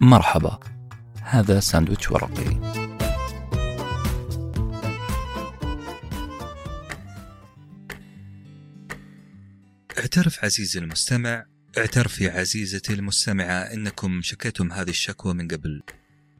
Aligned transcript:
مرحبا. 0.00 0.60
هذا 1.22 1.60
ساندويتش 1.60 2.10
ورقي. 2.10 2.60
اعترف 9.98 10.44
عزيزي 10.44 10.80
المستمع. 10.80 11.44
اعترفي 11.78 12.28
عزيزتي 12.28 12.94
المستمعة 12.94 13.60
إنكم 13.60 14.22
شكيتم 14.22 14.72
هذه 14.72 14.90
الشكوى 14.90 15.34
من 15.34 15.48
قبل. 15.48 15.82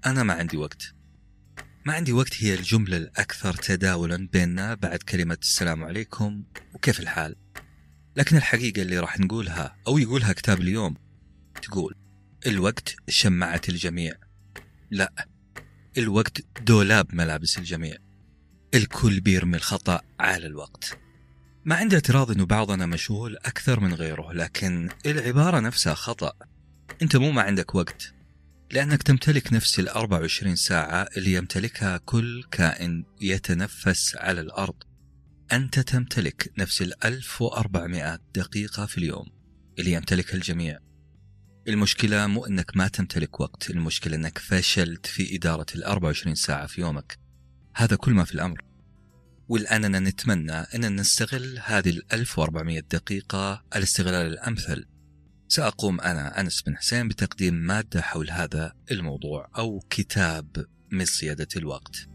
أنا 0.07 0.23
ما 0.23 0.35
عندي 0.35 0.57
وقت. 0.57 0.95
ما 1.87 1.93
عندي 1.93 2.13
وقت 2.13 2.45
هي 2.45 2.55
الجملة 2.55 2.97
الأكثر 2.97 3.55
تداولا 3.55 4.29
بيننا 4.33 4.75
بعد 4.75 4.99
كلمة 4.99 5.39
السلام 5.43 5.85
عليكم 5.85 6.45
وكيف 6.75 7.01
الحال؟ 7.01 7.37
لكن 8.17 8.37
الحقيقة 8.37 8.83
اللي 8.83 8.99
راح 8.99 9.21
نقولها 9.21 9.77
أو 9.87 9.99
يقولها 9.99 10.33
كتاب 10.33 10.61
اليوم 10.61 10.95
تقول 11.63 11.98
الوقت 12.47 12.97
شمعة 13.09 13.61
الجميع. 13.69 14.15
لا 14.91 15.29
الوقت 15.99 16.41
دولاب 16.63 17.15
ملابس 17.15 17.59
الجميع. 17.59 17.97
الكل 18.75 19.21
بيرمي 19.21 19.57
الخطأ 19.57 20.01
على 20.21 20.47
الوقت. 20.47 20.99
ما 21.65 21.75
عندي 21.75 21.97
اعتراض 21.97 22.31
إنه 22.31 22.47
بعضنا 22.47 22.87
مشغول 22.87 23.37
أكثر 23.37 23.81
من 23.81 23.95
غيره 23.95 24.33
لكن 24.33 24.89
العبارة 25.07 25.61
نفسها 25.61 25.95
خطأ. 25.95 26.33
أنت 27.03 27.17
مو 27.17 27.31
ما 27.31 27.43
عندك 27.43 27.75
وقت 27.75 28.15
لأنك 28.71 29.03
تمتلك 29.03 29.53
نفس 29.53 29.79
ال 29.79 29.89
24 29.89 30.57
ساعة 30.57 31.09
اللي 31.17 31.33
يمتلكها 31.33 31.97
كل 31.97 32.45
كائن 32.51 33.05
يتنفس 33.21 34.17
على 34.17 34.41
الأرض. 34.41 34.83
أنت 35.53 35.79
تمتلك 35.79 36.53
نفس 36.59 36.83
ال 36.83 37.05
1400 37.05 38.19
دقيقة 38.35 38.87
في 38.87 38.99
اليوم 38.99 39.27
اللي 39.79 39.93
يمتلكها 39.93 40.35
الجميع. 40.35 40.88
المشكلة 41.69 42.27
مو 42.27 42.47
أنك 42.47 42.77
ما 42.77 42.89
تمتلك 42.89 43.41
وقت 43.41 43.71
المشكلة 43.71 44.17
أنك 44.17 44.39
فشلت 44.39 45.07
في 45.07 45.37
إدارة 45.37 45.67
ال 45.75 45.85
24 45.85 46.35
ساعة 46.35 46.67
في 46.67 46.81
يومك. 46.81 47.19
هذا 47.75 47.97
كل 47.97 48.13
ما 48.13 48.25
في 48.25 48.35
الأمر. 48.35 48.65
والآننا 49.49 49.99
نتمنى 49.99 50.53
أن 50.53 50.97
نستغل 51.01 51.59
هذه 51.65 51.91
ال 51.91 52.13
1400 52.13 52.81
دقيقة 52.81 53.65
الاستغلال 53.77 54.27
الأمثل. 54.27 54.87
سأقوم 55.49 56.01
أنا 56.01 56.41
أنس 56.41 56.63
بن 56.63 56.77
حسين 56.77 57.09
بتقديم 57.09 57.55
مادة 57.55 58.03
حول 58.03 58.31
هذا 58.31 58.73
الموضوع 58.91 59.51
أو 59.59 59.81
كتاب 59.91 60.67
مصيدة 60.93 61.49
الوقت. 61.57 62.09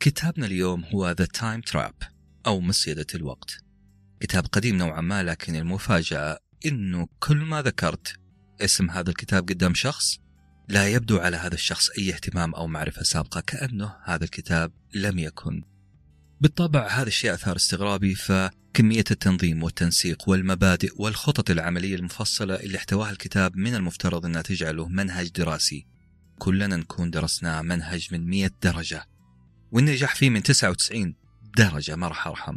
كتابنا 0.00 0.46
اليوم 0.46 0.84
هو 0.84 1.14
The 1.20 1.38
Time 1.38 1.72
Trap 1.72 2.06
أو 2.46 2.60
مصيدة 2.60 3.06
الوقت. 3.14 3.58
كتاب 4.20 4.46
قديم 4.46 4.76
نوعا 4.76 5.00
ما 5.00 5.22
لكن 5.22 5.56
المفاجأة 5.56 6.45
أنه 6.66 7.08
كل 7.18 7.36
ما 7.36 7.62
ذكرت 7.62 8.16
اسم 8.60 8.90
هذا 8.90 9.10
الكتاب 9.10 9.48
قدام 9.48 9.74
شخص 9.74 10.18
لا 10.68 10.88
يبدو 10.88 11.18
على 11.18 11.36
هذا 11.36 11.54
الشخص 11.54 11.90
أي 11.90 12.14
اهتمام 12.14 12.54
أو 12.54 12.66
معرفة 12.66 13.02
سابقة 13.02 13.40
كأنه 13.40 13.96
هذا 14.04 14.24
الكتاب 14.24 14.72
لم 14.94 15.18
يكن. 15.18 15.62
بالطبع 16.40 16.88
هذا 16.88 17.08
الشيء 17.08 17.34
أثار 17.34 17.56
استغرابي 17.56 18.14
فكمية 18.14 19.04
التنظيم 19.10 19.62
والتنسيق 19.62 20.28
والمبادئ 20.28 20.90
والخطط 20.96 21.50
العملية 21.50 21.94
المفصلة 21.94 22.54
اللي 22.54 22.78
احتواها 22.78 23.10
الكتاب 23.10 23.56
من 23.56 23.74
المفترض 23.74 24.26
أنها 24.26 24.42
تجعله 24.42 24.88
منهج 24.88 25.28
دراسي. 25.28 25.86
كلنا 26.38 26.76
نكون 26.76 27.10
درسناه 27.10 27.62
منهج 27.62 28.08
من 28.12 28.26
100 28.26 28.50
درجة 28.62 29.04
والنجاح 29.72 30.14
فيه 30.14 30.30
من 30.30 30.42
99 30.42 31.14
درجة 31.56 31.96
ما 31.96 32.08
راح 32.08 32.26
أرحم. 32.26 32.56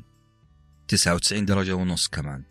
99 0.87 1.45
درجة 1.45 1.73
ونص 1.73 2.07
كمان. 2.07 2.43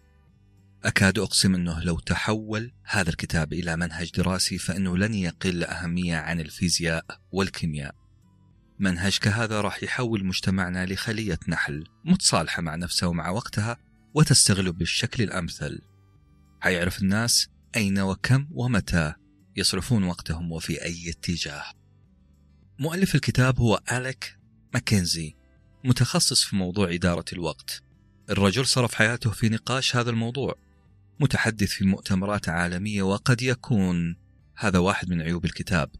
أكاد 0.84 1.18
أقسم 1.18 1.54
أنه 1.54 1.80
لو 1.80 1.98
تحول 1.98 2.72
هذا 2.84 3.10
الكتاب 3.10 3.52
إلى 3.52 3.76
منهج 3.76 4.10
دراسي 4.10 4.58
فإنه 4.58 4.96
لن 4.96 5.14
يقل 5.14 5.64
أهمية 5.64 6.16
عن 6.16 6.40
الفيزياء 6.40 7.04
والكيمياء. 7.32 7.94
منهج 8.78 9.18
كهذا 9.18 9.60
راح 9.60 9.82
يحول 9.82 10.24
مجتمعنا 10.24 10.86
لخلية 10.86 11.38
نحل 11.48 11.84
متصالحة 12.04 12.62
مع 12.62 12.74
نفسها 12.74 13.06
ومع 13.06 13.30
وقتها 13.30 13.76
وتستغله 14.14 14.72
بالشكل 14.72 15.22
الأمثل. 15.22 15.80
حيعرف 16.60 17.02
الناس 17.02 17.48
أين 17.76 17.98
وكم 17.98 18.48
ومتى 18.50 19.14
يصرفون 19.56 20.04
وقتهم 20.04 20.52
وفي 20.52 20.84
أي 20.84 21.10
اتجاه. 21.10 21.64
مؤلف 22.78 23.14
الكتاب 23.14 23.60
هو 23.60 23.80
أليك 23.92 24.38
ماكنزي 24.74 25.34
متخصص 25.84 26.44
في 26.44 26.56
موضوع 26.56 26.94
إدارة 26.94 27.24
الوقت. 27.32 27.82
الرجل 28.30 28.66
صرف 28.66 28.94
حياته 28.94 29.30
في 29.30 29.48
نقاش 29.48 29.96
هذا 29.96 30.10
الموضوع. 30.10 30.67
متحدث 31.20 31.68
في 31.68 31.84
مؤتمرات 31.84 32.48
عالمية 32.48 33.02
وقد 33.02 33.42
يكون. 33.42 34.16
هذا 34.56 34.78
واحد 34.78 35.10
من 35.10 35.22
عيوب 35.22 35.44
الكتاب. 35.44 35.90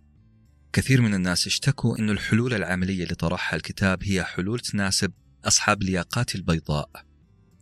كثير 0.72 1.00
من 1.00 1.14
الناس 1.14 1.46
اشتكوا 1.46 1.98
أن 1.98 2.10
الحلول 2.10 2.54
العملية 2.54 3.04
اللي 3.04 3.14
طرحها 3.14 3.56
الكتاب 3.56 4.04
هي 4.04 4.24
حلول 4.24 4.60
تناسب 4.60 5.12
أصحاب 5.44 5.82
الياقات 5.82 6.34
البيضاء. 6.34 6.90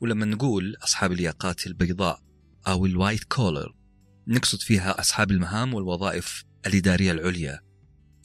ولما 0.01 0.27
نقول 0.27 0.77
أصحاب 0.85 1.13
الياقات 1.13 1.67
البيضاء 1.67 2.23
أو 2.67 2.87
الوايت 2.87 3.25
كولر 3.25 3.75
نقصد 4.29 4.61
فيها 4.61 5.01
أصحاب 5.01 5.31
المهام 5.31 5.75
والوظائف 5.75 6.45
الإدارية 6.67 7.13
العليا. 7.13 7.61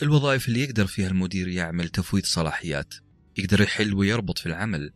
الوظائف 0.01 0.47
اللي 0.47 0.63
يقدر 0.63 0.87
فيها 0.87 1.07
المدير 1.07 1.47
يعمل 1.47 1.89
تفويض 1.89 2.25
صلاحيات 2.25 2.93
يقدر 3.37 3.61
يحل 3.61 3.93
ويربط 3.93 4.39
في 4.39 4.45
العمل 4.45 4.93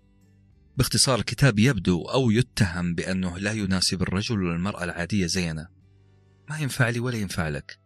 باختصار 0.77 1.19
الكتاب 1.19 1.59
يبدو 1.59 2.01
أو 2.01 2.31
يتهم 2.31 2.95
بأنه 2.95 3.37
لا 3.37 3.51
يناسب 3.51 4.01
الرجل 4.01 4.43
والمرأة 4.43 4.83
العادية 4.83 5.25
زينا 5.25 5.67
ما 6.49 6.59
ينفع 6.59 6.89
لي 6.89 6.99
ولا 6.99 7.17
ينفع 7.17 7.49
لك. 7.49 7.79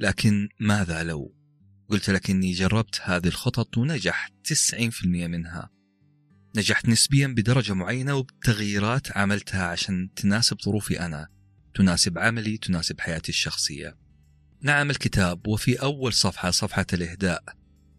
لكن 0.00 0.48
ماذا 0.60 1.02
لو؟ 1.02 1.34
قلت 1.88 2.10
لك 2.10 2.30
إني 2.30 2.52
جربت 2.52 3.00
هذه 3.02 3.26
الخطط 3.26 3.78
ونجحت 3.78 4.32
90% 4.44 5.04
منها. 5.04 5.70
نجحت 6.56 6.88
نسبيا 6.88 7.26
بدرجة 7.26 7.72
معينة 7.72 8.14
وبتغييرات 8.14 9.16
عملتها 9.16 9.66
عشان 9.66 10.14
تناسب 10.16 10.56
ظروفي 10.64 11.00
أنا 11.00 11.28
تناسب 11.74 12.18
عملي 12.18 12.56
تناسب 12.56 13.00
حياتي 13.00 13.28
الشخصية. 13.28 13.96
نعم 14.62 14.90
الكتاب 14.90 15.46
وفي 15.46 15.82
أول 15.82 16.12
صفحة 16.12 16.50
صفحة 16.50 16.86
الإهداء 16.92 17.44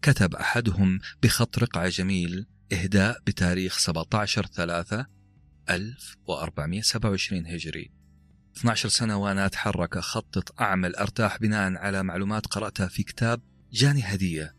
كتب 0.02 0.34
أحدهم 0.34 0.98
بخط 1.22 1.58
رقعة 1.58 1.88
جميل. 1.88 2.46
إهداء 2.72 3.22
بتاريخ 3.26 3.78
17 3.78 4.46
3 4.46 5.06
1427 5.70 7.46
هجري. 7.46 7.92
12 8.56 8.88
سنة 8.88 9.16
وأنا 9.16 9.46
أتحرك 9.46 9.96
أخطط 9.96 10.60
أعمل 10.60 10.96
أرتاح 10.96 11.38
بناء 11.38 11.72
على 11.72 12.02
معلومات 12.02 12.46
قرأتها 12.46 12.88
في 12.88 13.02
كتاب 13.02 13.42
جاني 13.72 14.02
هدية. 14.02 14.54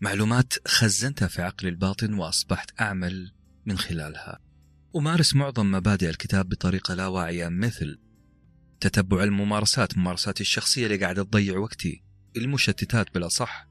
معلومات 0.00 0.68
خزنتها 0.68 1.28
في 1.28 1.42
عقلي 1.42 1.68
الباطن 1.68 2.14
وأصبحت 2.14 2.80
أعمل 2.80 3.32
من 3.66 3.78
خلالها. 3.78 4.38
أمارس 4.96 5.34
معظم 5.34 5.70
مبادئ 5.70 6.10
الكتاب 6.10 6.48
بطريقة 6.48 6.94
لا 6.94 7.06
واعية 7.06 7.48
مثل 7.48 7.98
تتبع 8.80 9.22
الممارسات 9.24 9.98
ممارساتي 9.98 10.40
الشخصية 10.40 10.86
اللي 10.86 10.96
قاعدة 10.96 11.22
تضيع 11.22 11.58
وقتي 11.58 12.02
المشتتات 12.36 13.14
بلا 13.14 13.28
صح 13.28 13.68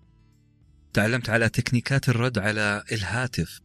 تعلمت 0.94 1.30
على 1.30 1.50
تكنيكات 1.50 2.10
الرد 2.10 2.38
على 2.40 2.84
الهاتف 2.92 3.62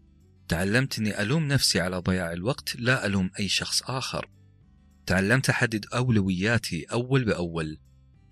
تعلمت 0.54 0.98
أني 0.98 1.22
ألوم 1.22 1.48
نفسي 1.48 1.81
على 1.81 1.97
ضياع 1.97 2.32
الوقت 2.32 2.76
لا 2.76 3.06
ألوم 3.06 3.31
أي 3.38 3.48
شخص 3.48 3.82
آخر. 3.82 4.31
تعلمت 5.06 5.50
أحدد 5.50 5.87
أولوياتي 5.94 6.84
أول 6.84 7.25
بأول. 7.25 7.78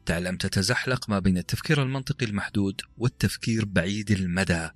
تعلمت 0.06 0.44
أتزحلق 0.44 1.10
ما 1.10 1.18
بين 1.18 1.38
التفكير 1.38 1.82
المنطقي 1.82 2.26
المحدود 2.26 2.80
والتفكير 2.96 3.64
بعيد 3.64 4.10
المدى 4.10 4.68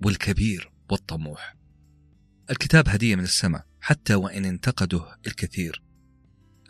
والكبير 0.00 0.72
والطموح. 0.90 1.56
الكتاب 2.50 2.88
هدية 2.88 3.16
من 3.16 3.24
السماء 3.24 3.66
حتى 3.80 4.14
وإن 4.14 4.44
انتقده 4.44 5.18
الكثير. 5.26 5.82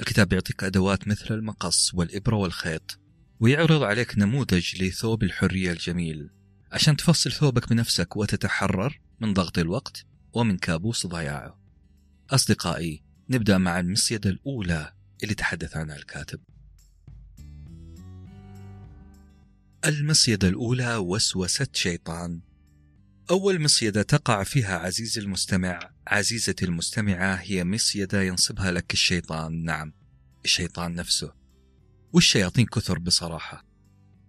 الكتاب 0.00 0.32
يعطيك 0.32 0.64
أدوات 0.64 1.08
مثل 1.08 1.34
المقص 1.34 1.94
والإبرة 1.94 2.36
والخيط 2.36 3.00
ويعرض 3.40 3.82
عليك 3.82 4.18
نموذج 4.18 4.82
لثوب 4.82 5.22
الحرية 5.22 5.72
الجميل. 5.72 6.30
عشان 6.72 6.96
تفصل 6.96 7.32
ثوبك 7.32 7.68
بنفسك 7.68 8.16
وتتحرر 8.16 9.00
من 9.20 9.34
ضغط 9.34 9.58
الوقت 9.58 10.07
ومن 10.38 10.58
كابوس 10.58 11.06
ضياعه 11.06 11.58
أصدقائي 12.30 13.02
نبدأ 13.30 13.58
مع 13.58 13.80
المصيدة 13.80 14.30
الأولى 14.30 14.92
اللي 15.22 15.34
تحدث 15.34 15.76
عنها 15.76 15.96
الكاتب. 15.96 16.40
المصيدة 19.84 20.48
الأولى 20.48 20.96
وسوسة 20.96 21.66
شيطان. 21.72 22.40
أول 23.30 23.62
مصيدة 23.62 24.02
تقع 24.02 24.42
فيها 24.42 24.78
عزيزي 24.78 25.20
المستمع 25.20 25.90
عزيزتي 26.06 26.64
المستمعة 26.64 27.34
هي 27.34 27.64
مصيدة 27.64 28.22
ينصبها 28.22 28.70
لك 28.70 28.92
الشيطان. 28.92 29.64
نعم 29.64 29.92
الشيطان 30.44 30.94
نفسه. 30.94 31.32
والشياطين 32.12 32.66
كثر 32.66 32.98
بصراحة. 32.98 33.64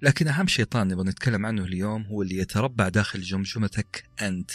لكن 0.01 0.27
أهم 0.27 0.47
شيطان 0.47 0.87
نبغى 0.87 1.09
نتكلم 1.09 1.45
عنه 1.45 1.63
اليوم 1.63 2.03
هو 2.03 2.21
اللي 2.21 2.37
يتربع 2.37 2.89
داخل 2.89 3.21
جمجمتك 3.21 4.09
أنت. 4.21 4.51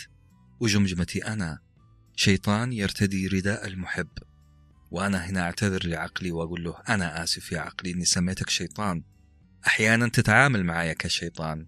وجمجمتي 0.60 1.26
أنا. 1.26 1.58
شيطان 2.16 2.72
يرتدي 2.72 3.26
رداء 3.26 3.66
المحب. 3.66 4.08
وأنا 4.90 5.26
هنا 5.26 5.40
أعتذر 5.40 5.86
لعقلي 5.86 6.30
وأقول 6.30 6.64
له 6.64 6.76
أنا 6.88 7.22
آسف 7.22 7.52
يا 7.52 7.60
عقلي 7.60 7.90
إني 7.90 8.04
سميتك 8.04 8.50
شيطان. 8.50 9.02
أحيانا 9.66 10.08
تتعامل 10.08 10.64
معي 10.64 10.94
كشيطان. 10.94 11.66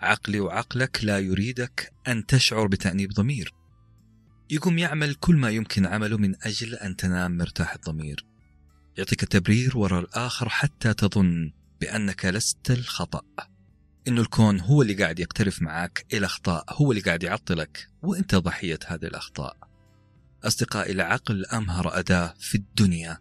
عقلي 0.00 0.40
وعقلك 0.40 1.04
لا 1.04 1.18
يريدك 1.18 1.92
أن 2.08 2.26
تشعر 2.26 2.66
بتأنيب 2.66 3.12
ضمير. 3.12 3.54
يقوم 4.50 4.78
يعمل 4.78 5.14
كل 5.14 5.36
ما 5.36 5.50
يمكن 5.50 5.86
عمله 5.86 6.18
من 6.18 6.34
أجل 6.42 6.74
أن 6.74 6.96
تنام 6.96 7.36
مرتاح 7.36 7.74
الضمير. 7.74 8.26
يعطيك 8.98 9.24
تبرير 9.24 9.78
وراء 9.78 10.00
الآخر 10.00 10.48
حتى 10.48 10.94
تظن 10.94 11.52
بأنك 11.80 12.24
لست 12.24 12.70
الخطأ. 12.70 13.22
إنه 14.08 14.20
الكون 14.20 14.60
هو 14.60 14.82
اللي 14.82 14.94
قاعد 14.94 15.18
يقترف 15.18 15.62
معك 15.62 16.06
إلى 16.12 16.26
أخطاء 16.26 16.64
هو 16.68 16.92
اللي 16.92 17.02
قاعد 17.02 17.22
يعطلك. 17.22 17.88
وأنت 18.02 18.34
ضحية 18.34 18.78
هذه 18.86 19.04
الأخطاء. 19.04 19.56
أصدقائي 20.44 20.92
العقل 20.92 21.46
أمهر 21.46 21.98
أداة 21.98 22.34
في 22.38 22.54
الدنيا. 22.54 23.18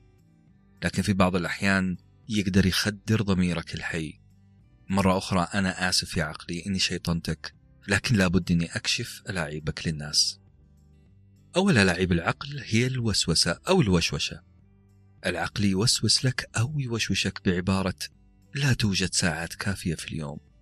لكن 0.83 1.01
في 1.01 1.13
بعض 1.13 1.35
الأحيان 1.35 1.97
يقدر 2.30 2.65
يخدر 2.65 3.21
ضميرك 3.21 3.75
الحي. 3.75 4.19
مرة 4.89 5.18
أخرى 5.18 5.47
أنا 5.53 5.89
آسف 5.89 6.18
يا 6.18 6.24
عقلي 6.24 6.65
إني 6.68 6.80
شيطنتك. 6.80 7.53
لكن 7.88 8.15
لابد 8.15 8.51
إني 8.51 8.65
أكشف 8.65 9.24
ألاعيبك 9.30 9.88
للناس. 9.88 10.39
أول 11.56 11.77
ألاعيب 11.77 12.12
العقل 12.12 12.63
هي 12.65 12.88
الوسوسة 12.88 13.59
أو 13.68 13.81
الوشوشة. 13.81 14.41
العقل 15.25 15.63
يوسوس 15.63 16.25
لك 16.25 16.50
أو 16.57 16.80
يوشوشك 16.80 17.41
بعبارة 17.45 17.95
لا 18.56 18.74
توجد 18.74 19.13
ساعات 19.13 19.53
كافية 19.53 19.95
في 19.95 20.07
اليوم. 20.07 20.52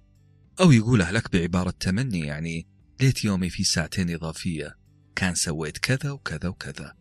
أو 0.59 0.71
يقولها 0.71 1.11
لك 1.11 1.31
بعبارة 1.31 1.73
تمني 1.79 2.19
يعني 2.19 2.67
ليت 3.01 3.25
يومي 3.25 3.49
في 3.49 3.63
ساعتين 3.63 4.13
إضافية. 4.13 4.77
كان 5.15 5.35
سويت 5.35 5.77
كذا 5.77 6.11
وكذا 6.11 6.49
وكذا. 6.49 6.95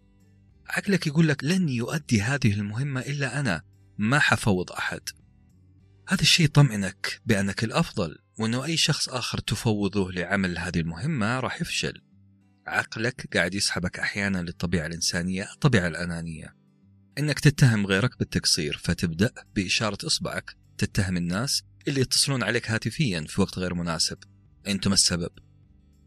عقلك 0.67 1.07
يقول 1.07 1.29
لك 1.29 1.45
لن 1.45 1.69
يؤدي 1.69 2.23
هذه 2.23 2.53
المهمة 2.53 3.01
إلا 3.01 3.41
أنا 3.41 3.63
ما 3.99 4.19
حفوض 4.19 4.73
أحد. 4.73 5.01
هذا 6.09 6.21
الشيء 6.21 6.47
يطمئنك 6.47 7.21
بأنك 7.27 7.65
الأفضل 7.65 8.19
وأنه 8.39 8.65
أي 8.65 8.77
شخص 8.77 9.09
آخر 9.09 9.39
تفوضه 9.39 10.13
لعمل 10.13 10.59
هذه 10.59 10.81
المهمة 10.81 11.41
راح 11.41 11.61
يفشل. 11.61 12.03
عقلك 12.67 13.37
قاعد 13.37 13.55
يسحبك 13.55 13.99
أحيانا 13.99 14.39
للطبيعة 14.39 14.87
الإنسانية 14.87 15.53
الطبيعة 15.53 15.89
الأنانية. 15.89 16.57
إنك 17.19 17.41
تتهم 17.41 17.87
غيرك 17.87 18.19
بالتقصير 18.19 18.77
فتبدأ 18.77 19.33
بإشارة 19.55 19.99
إصبعك. 20.07 20.57
تتهم 20.79 21.17
الناس 21.17 21.63
اللي 21.89 22.01
يتصلون 22.01 22.43
عليك 22.43 22.71
هاتفيا 22.71 23.25
في 23.29 23.41
وقت 23.41 23.59
غير 23.59 23.75
مناسب. 23.75 24.19
أنتم 24.67 24.93
السبب. 24.93 25.31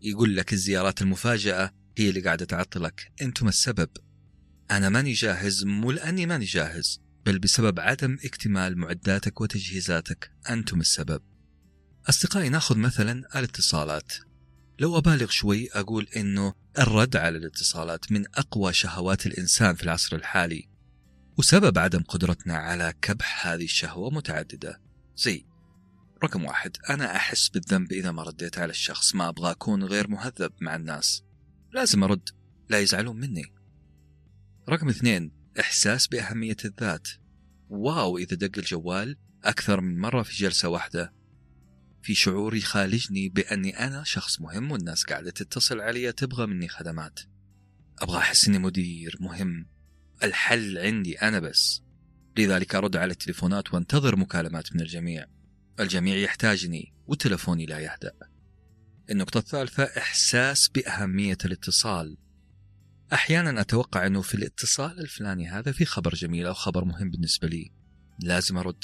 يقول 0.02 0.36
لك 0.36 0.54
الزيارات 0.54 1.02
المفاجئة 1.02 1.74
هي 1.98 2.10
اللي 2.10 2.22
قاعدة 2.22 2.46
تعطلك. 2.46 3.12
أنتم 3.22 3.48
السبب. 3.48 3.90
أنا 4.72 4.90
ماني 4.90 5.14
جاهز 5.14 5.64
مو 5.64 5.92
لأني 5.92 6.25
ماني 6.25 6.46
جاهز 6.46 7.02
بل 7.25 7.40
بسبب 7.40 7.80
عدم 7.80 8.18
اكتمال 8.25 8.78
معداتك 8.78 9.42
وتجهيزاتك. 9.42 10.31
أنتم 10.50 10.80
السبب. 10.80 11.22
أصدقائي 12.10 12.50
ناخذ 12.50 12.78
مثلا 12.78 13.40
الاتصالات. 13.40 14.14
لو 14.80 14.98
أبالغ 14.98 15.30
شوي 15.30 15.70
أقول 15.72 16.08
إنه 16.16 16.54
الرد 16.80 17.16
على 17.16 17.38
الاتصالات 17.38 18.12
من 18.12 18.25
أقوى 18.36 18.74
شهوات 18.74 19.25
الإنسان 19.25 19.75
في 19.75 19.84
العصر 19.84 20.16
الحالي 20.16 20.70
وسبب 21.38 21.78
عدم 21.78 22.04
قدرتنا 22.04 22.56
على 22.56 22.94
كبح 23.02 23.48
هذه 23.48 23.64
الشهوة 23.64 24.10
متعددة. 24.10 24.81
زي 25.16 25.46
رقم 26.24 26.46
واحد 26.46 26.78
أنا 26.90 27.16
أحس 27.16 27.50
بالذنب 27.50 27.92
إذا 27.92 28.12
ما 28.12 28.24
رديت 28.24 28.58
على 28.58 28.70
الشخص 28.70 29.16
ما 29.16 29.30
أبغى 29.30 29.52
أكون 29.52 29.84
غير 29.84 30.08
مهذب 30.08 30.52
مع 30.62 30.75
الناس. 30.75 31.24
لازم 31.72 32.04
أرد 32.04 32.30
لا 32.70 32.80
يزعلون 32.80 33.20
مني. 33.20 33.54
رقم 34.70 34.90
اثنين 34.90 35.31
إحساس 35.60 36.08
بأهمية 36.08 36.58
الذات. 36.66 37.08
واو 37.70 38.18
إذا 38.18 38.36
دق 38.36 38.58
الجوال 38.58 39.18
أكثر 39.44 39.81
من 39.81 40.00
مرة 40.00 40.24
في 40.24 40.36
جلسة 40.36 40.70
واحدة. 40.70 41.14
في 42.02 42.16
شعور 42.16 42.56
يخالجني 42.56 43.30
بأني 43.30 43.80
أنا 43.80 44.04
شخص 44.04 44.42
مهم 44.42 44.72
والناس 44.72 45.04
قاعدة 45.04 45.31
تتصل 45.31 45.81
علي 45.81 46.12
تبغى 46.12 46.46
مني 46.46 46.68
خدمات. 46.68 47.20
أبغى 48.00 48.18
أحس 48.18 48.48
إني 48.48 48.60
مدير 48.60 49.18
مهم. 49.20 49.70
الحل 50.24 50.78
عندي 50.78 51.16
أنا 51.22 51.40
بس. 51.40 51.84
لذلك 52.38 52.75
أرد 52.75 52.96
على 52.96 53.12
التليفونات 53.12 53.74
وأنتظر 53.74 54.16
مكالمات 54.16 54.75
من 54.75 54.81
الجميع. 54.81 55.25
الجميع 55.80 56.16
يحتاجني 56.16 56.94
وتلفوني 57.08 57.66
لا 57.66 57.80
يهدأ. 57.80 58.14
النقطة 59.12 59.38
الثالثة 59.38 59.84
إحساس 59.84 60.70
بأهمية 60.70 61.38
الاتصال. 61.46 62.18
أحيانا 63.14 63.62
أتوقع 63.62 64.06
أنه 64.06 64.22
في 64.22 64.36
الاتصال 64.36 65.00
الفلاني 65.00 65.50
هذا 65.50 65.72
في 65.72 65.86
خبر 65.86 66.14
جميل 66.14 66.46
أو 66.46 66.54
خبر 66.54 66.86
مهم 66.86 67.12
بالنسبة 67.12 67.48
لي. 67.48 67.72
لازم 68.20 68.58
أرد. 68.58 68.84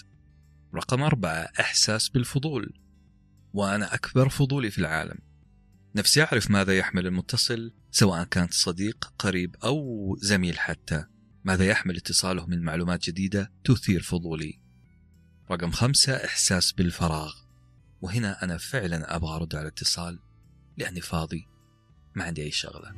رقم 0.76 1.02
أربعة 1.02 1.50
إحساس 1.60 2.10
بالفضول. 2.10 2.80
وأنا 3.54 3.94
أكبر 3.94 4.30
فضولي 4.30 4.72
في 4.72 4.78
العالم. 4.80 5.18
نفسي 5.96 6.24
أعرف 6.24 6.52
ماذا 6.52 6.78
يحمل 6.78 7.08
المتصل 7.08 7.74
سواء 7.92 8.24
كانت 8.24 8.54
صديق 8.54 9.14
قريب 9.20 9.56
أو 9.64 10.16
زميل 10.22 10.60
حتى. 10.60 11.06
ماذا 11.44 11.66
يحمل 11.66 11.98
اتصاله 11.98 12.46
من 12.46 12.62
معلومات 12.62 13.10
جديدة 13.10 13.52
تثير 13.64 14.02
فضولي؟ 14.02 14.60
رقم 15.51 15.72
خمسة 15.72 16.13
إحساس 16.13 16.72
بالفراغ. 16.72 17.34
وهنا 18.01 18.44
أنا 18.44 18.57
فعلا 18.57 19.16
أبغى 19.16 19.36
أرد 19.36 19.56
على 19.56 19.63
الاتصال 19.63 20.19
لأني 20.78 21.01
فاضي 21.01 21.48
ما 22.16 22.24
عندي 22.24 22.44
أي 22.44 22.51
شغلة. 22.51 22.96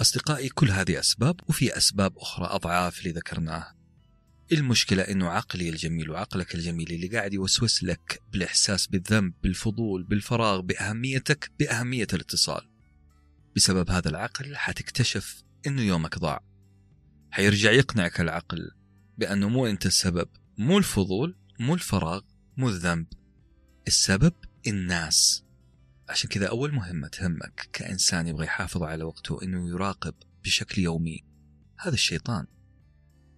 أصدقائي 0.00 0.48
كل 0.48 0.70
هذه 0.70 1.00
أسباب 1.00 1.40
وفي 1.48 1.76
أسباب 1.76 2.18
أخرى 2.18 2.46
أضعاف 2.46 2.98
اللي 2.98 3.10
ذكرناها 3.10 3.76
المشكلة 4.52 5.02
أنه 5.02 5.28
عقلي 5.28 5.68
الجميل 5.68 6.10
وعقلك 6.10 6.54
الجميل 6.54 6.92
اللي 6.92 7.06
قاعد 7.06 7.34
يوسوس 7.34 7.84
لك 7.84 8.22
بالإحساس 8.32 8.86
بالذنب 8.86 9.34
بالفضول 9.42 10.02
بالفراغ 10.02 10.60
بأهميتك 10.60 11.50
بأهمية 11.58 12.06
الاتصال. 12.12 12.68
بسبب 13.56 13.90
هذا 13.90 14.08
العقل 14.08 14.56
حتكتشف 14.56 15.42
أنه 15.66 15.82
يومك 15.82 16.18
ضاع. 16.18 16.40
حيرجع 17.30 17.70
يقنعك 17.70 18.20
العقل 18.20 18.70
بأنه 19.22 19.48
مو 19.48 19.66
أنت 19.66 19.86
السبب 19.86 20.28
مو 20.58 20.78
الفضول 20.78 21.36
مو 21.60 21.74
الفراغ 21.74 22.20
مو 22.56 22.68
الذنب. 22.68 23.06
السبب 23.86 24.32
الناس. 24.66 25.44
عشان 26.08 26.30
كذا 26.30 26.48
أول 26.48 26.74
مهمة 26.74 27.08
تهمك 27.08 27.68
كإنسان 27.72 28.26
يبغى 28.26 28.44
يحافظ 28.44 28.82
على 28.82 29.04
وقته 29.04 29.42
أنه 29.42 29.68
يراقب 29.68 30.14
بشكل 30.44 30.82
يومي. 30.82 31.24
هذا 31.78 31.94
الشيطان. 31.94 32.46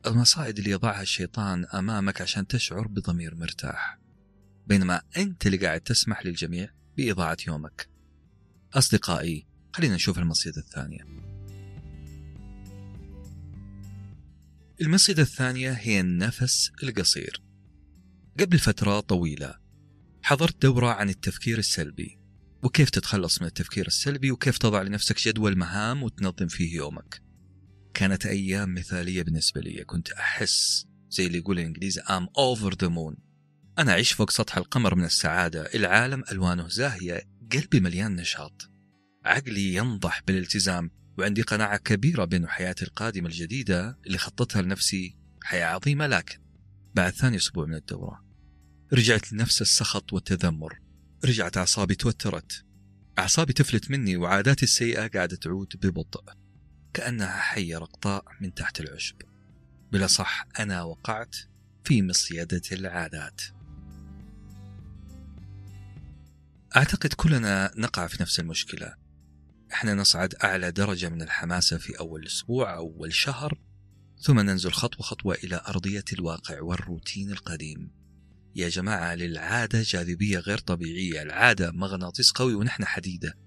المصائد 0.06 0.58
اللي 0.58 0.70
يضعها 0.70 1.02
الشيطان 1.02 1.64
أمامك 1.64 2.20
عشان 2.20 2.46
تشعر 2.46 2.86
بضمير 2.88 3.34
مرتاح. 3.34 3.98
بينما 4.67 5.03
أنت 5.17 5.46
اللي 5.46 5.56
قاعد 5.56 5.81
تسمح 5.81 6.26
للجميع 6.26 6.69
بإضاعة 6.96 7.36
يومك. 7.46 7.88
أصدقائي 8.74 9.46
خلينا 9.72 9.94
نشوف 9.94 10.19
المصيدة 10.19 10.58
الثانية. 10.58 11.05
المصيدة 14.84 15.22
الثانية 15.22 15.72
هي 15.72 16.00
النفس 16.00 16.72
القصير. 16.82 17.43
قبل 18.41 18.58
فترة 18.58 19.00
طويلة 19.00 19.55
حضرت 20.22 20.62
دورة 20.62 20.88
عن 20.88 21.08
التفكير 21.08 21.58
السلبي. 21.58 22.19
وكيف 22.62 22.91
تتخلص 22.91 23.41
من 23.41 23.46
التفكير 23.46 23.86
السلبي؟ 23.86 24.31
وكيف 24.31 24.58
تضع 24.58 24.82
لنفسك 24.82 25.29
جدول 25.29 25.58
مهام 25.58 26.03
وتنظم 26.03 26.46
فيه 26.46 26.76
يومك؟ 26.76 27.22
كانت 27.94 28.26
أيام 28.26 28.74
مثالية 28.74 29.22
بالنسبة 29.22 29.60
لي. 29.60 29.84
كنت 29.84 30.10
أحس 30.10 30.86
زي 31.10 31.26
اللي 31.26 31.38
يقول 31.38 31.58
الإنجليزي 31.58 32.00
I'm 32.00 32.26
over 32.26 32.70
the 32.70 32.88
moon. 32.88 33.17
أنا 33.79 33.93
أعيش 33.93 34.12
فوق 34.12 34.31
سطح 34.31 34.56
القمر 34.56 34.94
من 34.94 35.05
السعادة. 35.05 35.62
العالم 35.74 36.22
ألوانه 36.32 36.69
زاهية. 36.69 37.22
قلبي 37.53 37.81
مليان 37.81 38.17
نشاط. 38.17 38.70
عقلي 39.24 39.74
ينضح 39.74 40.22
بالالتزام. 40.26 40.91
وعندي 41.18 41.42
قناعة 41.42 41.76
كبيرة 41.76 42.24
بأن 42.24 42.48
حياتي 42.48 42.84
القادمة 42.84 43.26
الجديدة 43.26 43.98
اللي 44.06 44.18
خططها 44.18 44.62
لنفسي 44.62 45.16
حياة 45.42 45.66
عظيمة 45.66 46.06
لكن 46.06 46.38
بعد 46.94 47.12
ثاني 47.12 47.36
أسبوع 47.36 47.66
من 47.66 47.74
الدورة 47.74 48.24
رجعت 48.92 49.32
لنفس 49.32 49.62
السخط 49.62 50.12
والتذمر. 50.12 50.80
رجعت 51.24 51.56
أعصابي 51.56 51.94
توترت. 51.94 52.64
أعصابي 53.18 53.52
تفلت 53.52 53.90
مني 53.90 54.16
وعاداتي 54.16 54.62
السيئة 54.62 55.06
قاعدة 55.06 55.36
تعود 55.36 55.72
ببطء 55.82 56.24
كأنها 56.94 57.40
حية 57.40 57.78
رقطاء 57.78 58.24
من 58.40 58.54
تحت 58.54 58.80
العشب. 58.80 59.16
بلا 59.92 60.06
صح 60.06 60.46
أنا 60.58 60.82
وقعت 60.82 61.36
في 61.84 62.02
مصيدة 62.02 62.62
العادات. 62.72 63.40
أعتقد 66.76 67.12
كلنا 67.12 67.72
نقع 67.76 68.06
في 68.06 68.22
نفس 68.22 68.40
المشكلة. 68.40 69.04
إحنا 69.74 69.94
نصعد 69.94 70.34
أعلى 70.34 70.70
درجة 70.70 71.08
من 71.08 71.22
الحماسة 71.22 71.78
في 71.78 71.98
أول 71.98 72.26
أسبوع 72.26 72.76
أو 72.76 72.86
أول 72.86 73.14
شهر 73.14 73.58
ثم 74.20 74.40
ننزل 74.40 74.72
خطوة 74.72 75.02
خطوة 75.02 75.34
إلى 75.34 75.62
أرضية 75.69 76.04
الواقع 76.12 76.60
والروتين 76.60 77.31
القديم. 77.31 77.90
يا 78.56 78.69
جماعة 78.69 79.14
للعادة 79.14 79.82
جاذبية 79.82 80.38
غير 80.38 80.58
طبيعية 80.58 81.22
العادة 81.22 81.70
مغناطيس 81.72 82.31
قوي 82.31 82.54
ونحن 82.54 82.84
حديدة. 82.84 83.38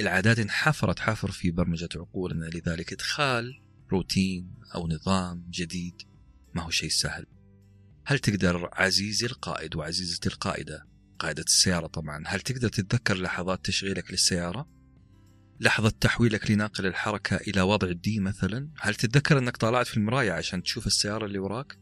العادات 0.00 0.38
انحفرت 0.38 0.98
حفر 0.98 1.30
في 1.30 1.50
برمجة 1.50 1.88
عقولنا 1.96 2.46
لذلك 2.46 2.92
إدخال 2.92 3.62
روتين 3.92 4.54
أو 4.74 4.88
نظام 4.88 5.46
جديد 5.50 6.02
ما 6.54 6.62
هو 6.62 6.70
شيء 6.70 6.90
سهل. 6.90 7.26
هل 8.06 8.18
تقدر 8.18 8.68
عزيزي 8.72 9.26
القائد 9.26 9.76
وعزيزتي 9.76 10.28
القائدة 10.28 10.86
قائدة 11.18 11.42
السيارة 11.42 11.86
طبعا 11.86 12.24
هل 12.26 12.40
تقدر 12.40 12.68
تتذكر 12.68 13.16
لحظات 13.16 13.64
تشغيلك 13.64 14.10
للسيارة؟ 14.10 14.79
لحظة 15.60 15.90
تحويلك 15.90 16.50
لناقل 16.50 16.86
الحركة 16.86 17.36
إلى 17.36 17.60
وضع 17.60 17.88
الدي 17.88 18.20
مثلا. 18.20 18.70
هل 18.80 18.94
تتذكر 18.94 19.38
أنك 19.38 19.56
طالعت 19.56 19.86
في 19.86 19.96
المراية 19.96 20.32
عشان 20.32 20.62
تشوف 20.62 20.86
السيارة 20.86 21.26
اللي 21.26 21.38
وراك؟ 21.38 21.78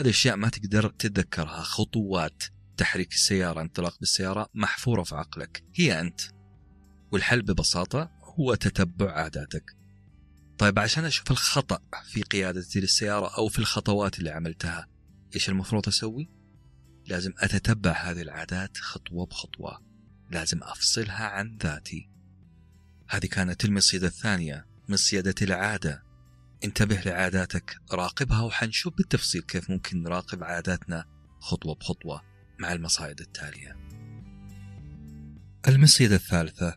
هذه 0.00 0.10
أشياء 0.10 0.36
ما 0.36 0.48
تقدر 0.48 0.88
تتذكرها. 0.88 1.62
خطوات 1.62 2.42
تحريك 2.76 3.12
السيارة 3.12 3.60
انطلاق 3.60 3.98
بالسيارة 4.00 4.48
محفورة 4.54 5.02
في 5.02 5.14
عقلك. 5.14 5.64
هي 5.74 6.00
أنت. 6.00 6.20
والحل 7.12 7.42
ببساطة 7.42 8.10
هو 8.22 8.54
تتبع 8.54 9.12
عاداتك 9.12 9.76
طيب 10.58 10.78
عشان 10.78 11.04
أشوف 11.04 11.30
الخطأ 11.30 11.78
في 12.04 12.22
قيادتي 12.22 12.80
للسيارة 12.80 13.36
أو 13.38 13.48
في 13.48 13.58
الخطوات 13.58 14.18
اللي 14.18 14.30
عملتها 14.30 14.86
إيش 15.34 15.48
المفروض 15.48 15.88
أسوي؟ 15.88 16.30
لازم 17.06 17.32
أتتبع 17.38 17.92
هذه 17.92 18.22
العادات 18.22 18.76
خطوة 18.76 19.26
بخطوة. 19.26 19.82
لازم 20.30 20.62
أفصلها 20.62 21.24
عن 21.24 21.58
ذاتي. 21.62 22.10
هذه 23.08 23.26
كانت 23.26 23.64
المصيدة 23.64 24.06
الثانية 24.06 24.66
مصيدة 24.88 25.34
العادة. 25.42 26.02
انتبه 26.64 27.00
لعاداتك 27.06 27.76
راقبها 27.92 28.40
وحنشوف 28.40 28.96
بالتفصيل 28.96 29.42
كيف 29.42 29.70
ممكن 29.70 30.02
نراقب 30.02 30.44
عاداتنا 30.44 31.04
خطوة 31.40 31.74
بخطوة 31.74 32.22
مع 32.58 32.72
المصايد 32.72 33.20
التالية. 33.20 33.76
المصيدة 35.68 36.16
الثالثة 36.16 36.76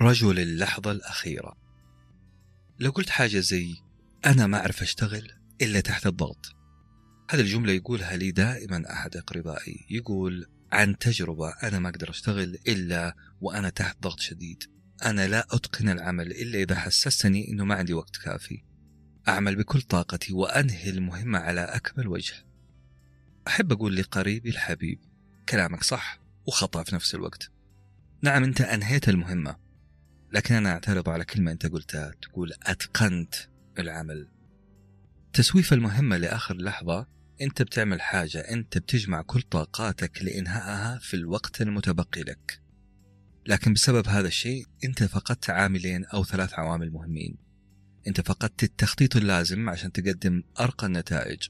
رجل 0.00 0.38
اللحظة 0.38 0.90
الأخيرة. 0.90 1.56
لو 2.78 2.90
قلت 2.90 3.10
حاجة 3.10 3.38
زي 3.38 3.76
أنا 4.26 4.46
ما 4.46 4.58
أعرف 4.58 4.82
أشتغل 4.82 5.32
إلا 5.62 5.80
تحت 5.80 6.06
الضغط. 6.06 6.56
هذه 7.30 7.40
الجملة 7.40 7.72
يقولها 7.72 8.16
لي 8.16 8.30
دائما 8.30 8.92
أحد 8.92 9.16
أقربائي 9.16 9.86
يقول 9.90 10.46
عن 10.72 10.98
تجربة 10.98 11.50
أنا 11.62 11.78
ما 11.78 11.88
أقدر 11.88 12.10
أشتغل 12.10 12.58
إلا 12.68 13.14
وأنا 13.40 13.68
تحت 13.68 14.02
ضغط 14.02 14.20
شديد. 14.20 14.77
أنا 15.04 15.28
لا 15.28 15.46
أتقن 15.50 15.88
العمل 15.88 16.30
إلا 16.30 16.58
إذا 16.58 16.74
حسستني 16.74 17.48
أنه 17.48 17.64
ما 17.64 17.74
عندي 17.74 17.94
وقت 17.94 18.16
كافي. 18.16 18.62
أعمل 19.28 19.56
بكل 19.56 19.80
طاقتي 19.80 20.32
وأنهي 20.32 20.90
المهمة 20.90 21.38
على 21.38 21.60
أكمل 21.60 22.08
وجه. 22.08 22.34
أحب 23.46 23.72
أقول 23.72 23.96
لقريبي 23.96 24.50
الحبيب 24.50 25.00
كلامك 25.48 25.82
صح 25.82 26.20
وخطأ 26.46 26.82
في 26.82 26.94
نفس 26.94 27.14
الوقت. 27.14 27.50
نعم 28.22 28.44
أنت 28.44 28.60
أنهيت 28.60 29.08
المهمة 29.08 29.56
لكن 30.32 30.54
أنا 30.54 30.70
أعترض 30.70 31.08
على 31.08 31.24
كلمة 31.24 31.52
أنت 31.52 31.66
قلتها 31.66 32.12
تقول 32.22 32.52
أتقنت 32.62 33.34
العمل. 33.78 34.28
تسويف 35.32 35.72
المهمة 35.72 36.16
لآخر 36.16 36.56
لحظة 36.56 37.06
أنت 37.40 37.62
بتعمل 37.62 38.00
حاجة 38.00 38.38
أنت 38.38 38.78
بتجمع 38.78 39.22
كل 39.22 39.42
طاقاتك 39.42 40.22
لإنهائها 40.22 40.98
في 40.98 41.14
الوقت 41.14 41.62
المتبقي 41.62 42.20
لك. 42.20 42.67
لكن 43.48 43.72
بسبب 43.72 44.08
هذا 44.08 44.28
الشيء 44.28 44.66
أنت 44.84 45.04
فقدت 45.04 45.50
عاملين 45.50 46.04
أو 46.04 46.24
ثلاث 46.24 46.54
عوامل 46.54 46.90
مهمين. 46.90 47.36
أنت 48.06 48.20
فقدت 48.20 48.62
التخطيط 48.62 49.16
اللازم 49.16 49.68
عشان 49.68 49.92
تقدم 49.92 50.42
أرقى 50.60 50.86
النتائج. 50.86 51.48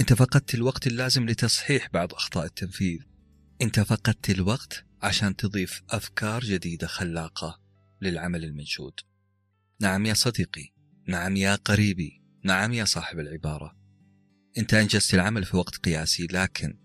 أنت 0.00 0.12
فقدت 0.12 0.54
الوقت 0.54 0.86
اللازم 0.86 1.26
لتصحيح 1.26 1.88
بعض 1.92 2.14
أخطاء 2.14 2.44
التنفيذ. 2.44 2.98
أنت 3.62 3.80
فقدت 3.80 4.30
الوقت 4.30 4.84
عشان 5.02 5.36
تضيف 5.36 5.82
أفكار 5.90 6.44
جديدة 6.44 6.86
خلاقة 6.86 7.60
للعمل 8.02 8.44
المنشود. 8.44 8.94
نعم 9.80 10.06
يا 10.06 10.14
صديقي. 10.14 10.72
نعم 11.08 11.36
يا 11.36 11.54
قريبي. 11.54 12.22
نعم 12.44 12.72
يا 12.72 12.84
صاحب 12.84 13.18
العبارة. 13.18 13.76
أنت 14.58 14.74
أنجزت 14.74 15.14
العمل 15.14 15.44
في 15.44 15.56
وقت 15.56 15.76
قياسي 15.76 16.26
لكن 16.26 16.78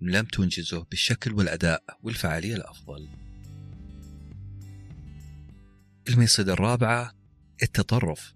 لم 0.00 0.24
تنجزه 0.24 0.84
بالشكل 0.84 1.32
والأداء 1.32 1.82
والفعالية 2.02 2.56
الأفضل. 2.56 3.08
الميصيدة 6.08 6.52
الرابعة 6.52 7.14
التطرف. 7.62 8.34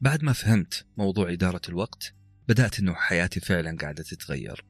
بعد 0.00 0.22
ما 0.22 0.32
فهمت 0.32 0.86
موضوع 0.96 1.32
إدارة 1.32 1.60
الوقت 1.68 2.14
بدأت 2.48 2.78
أنه 2.78 2.94
حياتي 2.94 3.40
فعلا 3.40 3.76
قاعدة 3.80 4.02
تتغير. 4.02 4.64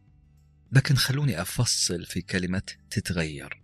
لكن 0.73 0.95
خلوني 0.95 1.43
أفصل 1.43 2.05
في 2.05 2.23
كلمة 2.23 2.63
تتغير. 2.91 3.63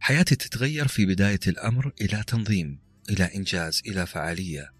حياتي 0.00 0.36
تتغير 0.36 0.88
في 0.88 1.06
بداية 1.06 1.40
الأمر 1.46 1.92
إلى 2.00 2.22
تنظيم 2.26 2.80
إلى 3.10 3.24
إنجاز 3.24 3.82
إلى 3.86 4.06
فعالية. 4.06 4.72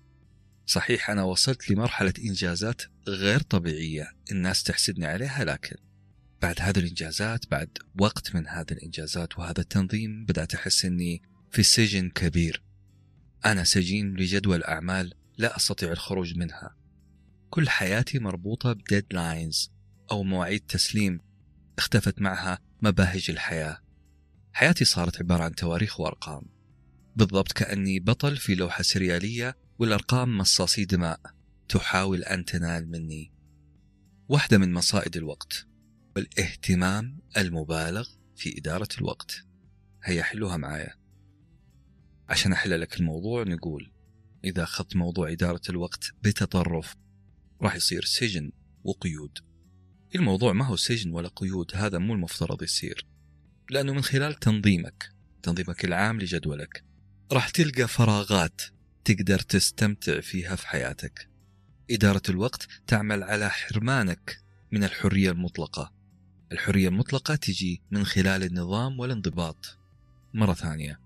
صحيح 0.66 1.10
أنا 1.10 1.22
وصلت 1.22 1.70
لمرحلة 1.70 2.14
إنجازات 2.18 2.82
غير 3.08 3.40
طبيعية 3.40 4.12
الناس 4.32 4.62
تحسدني 4.62 5.06
عليها 5.06 5.44
لكن 5.44 5.76
بعد 6.42 6.56
هذه 6.60 6.78
الإنجازات 6.78 7.50
بعد 7.50 7.78
وقت 8.00 8.34
من 8.34 8.46
هذه 8.48 8.72
الإنجازات 8.72 9.38
وهذا 9.38 9.60
التنظيم 9.60 10.24
بدأت 10.24 10.54
أحس 10.54 10.84
أني 10.84 11.22
في 11.56 11.62
سجن 11.62 12.10
كبير. 12.10 12.62
أنا 13.46 13.64
سجين 13.64 14.16
لجدول 14.16 14.64
أعمال 14.64 15.14
لا 15.38 15.56
أستطيع 15.56 15.92
الخروج 15.92 16.36
منها. 16.36 16.76
كل 17.50 17.68
حياتي 17.68 18.18
مربوطة 18.18 18.72
بديدلاينز 18.72 19.72
أو 20.10 20.22
مواعيد 20.22 20.60
تسليم 20.60 21.20
اختفت 21.78 22.20
معها 22.20 22.58
مباهج 22.82 23.26
الحياة. 23.30 23.78
حياتي 24.52 24.84
صارت 24.84 25.18
عبارة 25.20 25.44
عن 25.44 25.54
تواريخ 25.54 26.00
وأرقام. 26.00 26.42
بالضبط 27.16 27.52
كأني 27.52 28.00
بطل 28.00 28.36
في 28.36 28.54
لوحة 28.54 28.82
سريالية 28.82 29.56
والأرقام 29.78 30.38
مصاصي 30.38 30.84
دماء 30.84 31.20
تحاول 31.68 32.22
أن 32.22 32.44
تنال 32.44 32.90
مني. 32.90 33.32
واحدة 34.28 34.58
من 34.58 34.72
مصائد 34.72 35.16
الوقت 35.16 35.66
والاهتمام 36.16 37.18
المبالغ 37.36 38.08
في 38.36 38.58
إدارة 38.58 38.88
الوقت. 38.98 39.44
هيا 40.04 40.22
حلوها 40.22 40.56
معايا. 40.56 41.05
عشان 42.28 42.52
أحل 42.52 42.80
لك 42.80 43.00
الموضوع 43.00 43.42
نقول 43.42 43.92
إذا 44.44 44.62
أخذت 44.62 44.96
موضوع 44.96 45.32
إدارة 45.32 45.60
الوقت 45.70 46.10
بتطرف 46.22 46.96
راح 47.62 47.76
يصير 47.76 48.04
سجن 48.04 48.52
وقيود. 48.84 49.38
الموضوع 50.14 50.52
ما 50.52 50.64
هو 50.64 50.76
سجن 50.76 51.10
ولا 51.10 51.28
قيود 51.28 51.70
هذا 51.74 51.98
مو 51.98 52.14
المفترض 52.14 52.62
يصير. 52.62 53.06
لأنه 53.70 53.92
من 53.92 54.02
خلال 54.02 54.34
تنظيمك 54.34 55.12
تنظيمك 55.42 55.84
العام 55.84 56.20
لجدولك 56.20 56.84
راح 57.32 57.50
تلقى 57.50 57.88
فراغات 57.88 58.60
تقدر 59.04 59.38
تستمتع 59.38 60.20
فيها 60.20 60.56
في 60.56 60.68
حياتك. 60.68 61.28
إدارة 61.90 62.22
الوقت 62.28 62.68
تعمل 62.86 63.22
على 63.22 63.50
حرمانك 63.50 64.42
من 64.72 64.84
الحرية 64.84 65.30
المطلقة. 65.30 65.92
الحرية 66.52 66.88
المطلقة 66.88 67.34
تجي 67.34 67.82
من 67.90 68.04
خلال 68.04 68.42
النظام 68.42 69.00
والانضباط. 69.00 69.78
مرة 70.34 70.54
ثانية. 70.54 71.05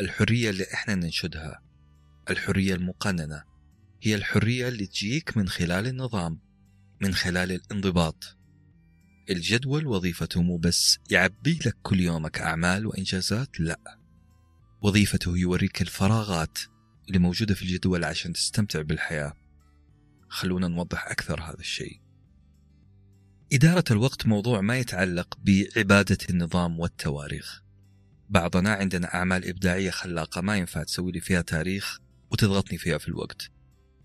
الحرية 0.00 0.50
اللي 0.50 0.64
إحنا 0.74 0.94
ننشدها 0.94 1.62
الحرية 2.30 2.74
المقننة 2.74 3.44
هي 4.02 4.14
الحرية 4.14 4.68
اللي 4.68 4.86
تجيك 4.86 5.36
من 5.36 5.48
خلال 5.48 5.86
النظام 5.86 6.40
من 7.00 7.14
خلال 7.14 7.52
الانضباط. 7.52 8.36
الجدول 9.30 9.86
وظيفته 9.86 10.42
مو 10.42 10.56
بس 10.56 10.98
يعبي 11.10 11.58
لك 11.66 11.76
كل 11.82 12.00
يومك 12.00 12.40
أعمال 12.40 12.86
وإنجازات 12.86 13.60
لا. 13.60 13.98
وظيفته 14.82 15.38
يوريك 15.38 15.82
الفراغات 15.82 16.58
اللي 17.08 17.18
موجودة 17.18 17.54
في 17.54 17.62
الجدول 17.62 18.04
عشان 18.04 18.32
تستمتع 18.32 18.82
بالحياة. 18.82 19.32
خلونا 20.28 20.68
نوضح 20.68 21.06
أكثر 21.06 21.42
هذا 21.42 21.60
الشيء. 21.60 22.00
إدارة 23.52 23.84
الوقت 23.90 24.26
موضوع 24.26 24.60
ما 24.60 24.78
يتعلق 24.78 25.38
بعبادة 25.44 26.18
النظام 26.30 26.80
والتواريخ. 26.80 27.65
بعضنا 28.28 28.72
عندنا 28.72 29.14
أعمال 29.14 29.48
إبداعية 29.48 29.90
خلاقة 29.90 30.40
ما 30.40 30.56
ينفع 30.56 30.82
تسوي 30.82 31.12
لي 31.12 31.20
فيها 31.20 31.40
تاريخ 31.40 31.98
وتضغطني 32.30 32.78
فيها 32.78 32.98
في 32.98 33.08
الوقت. 33.08 33.50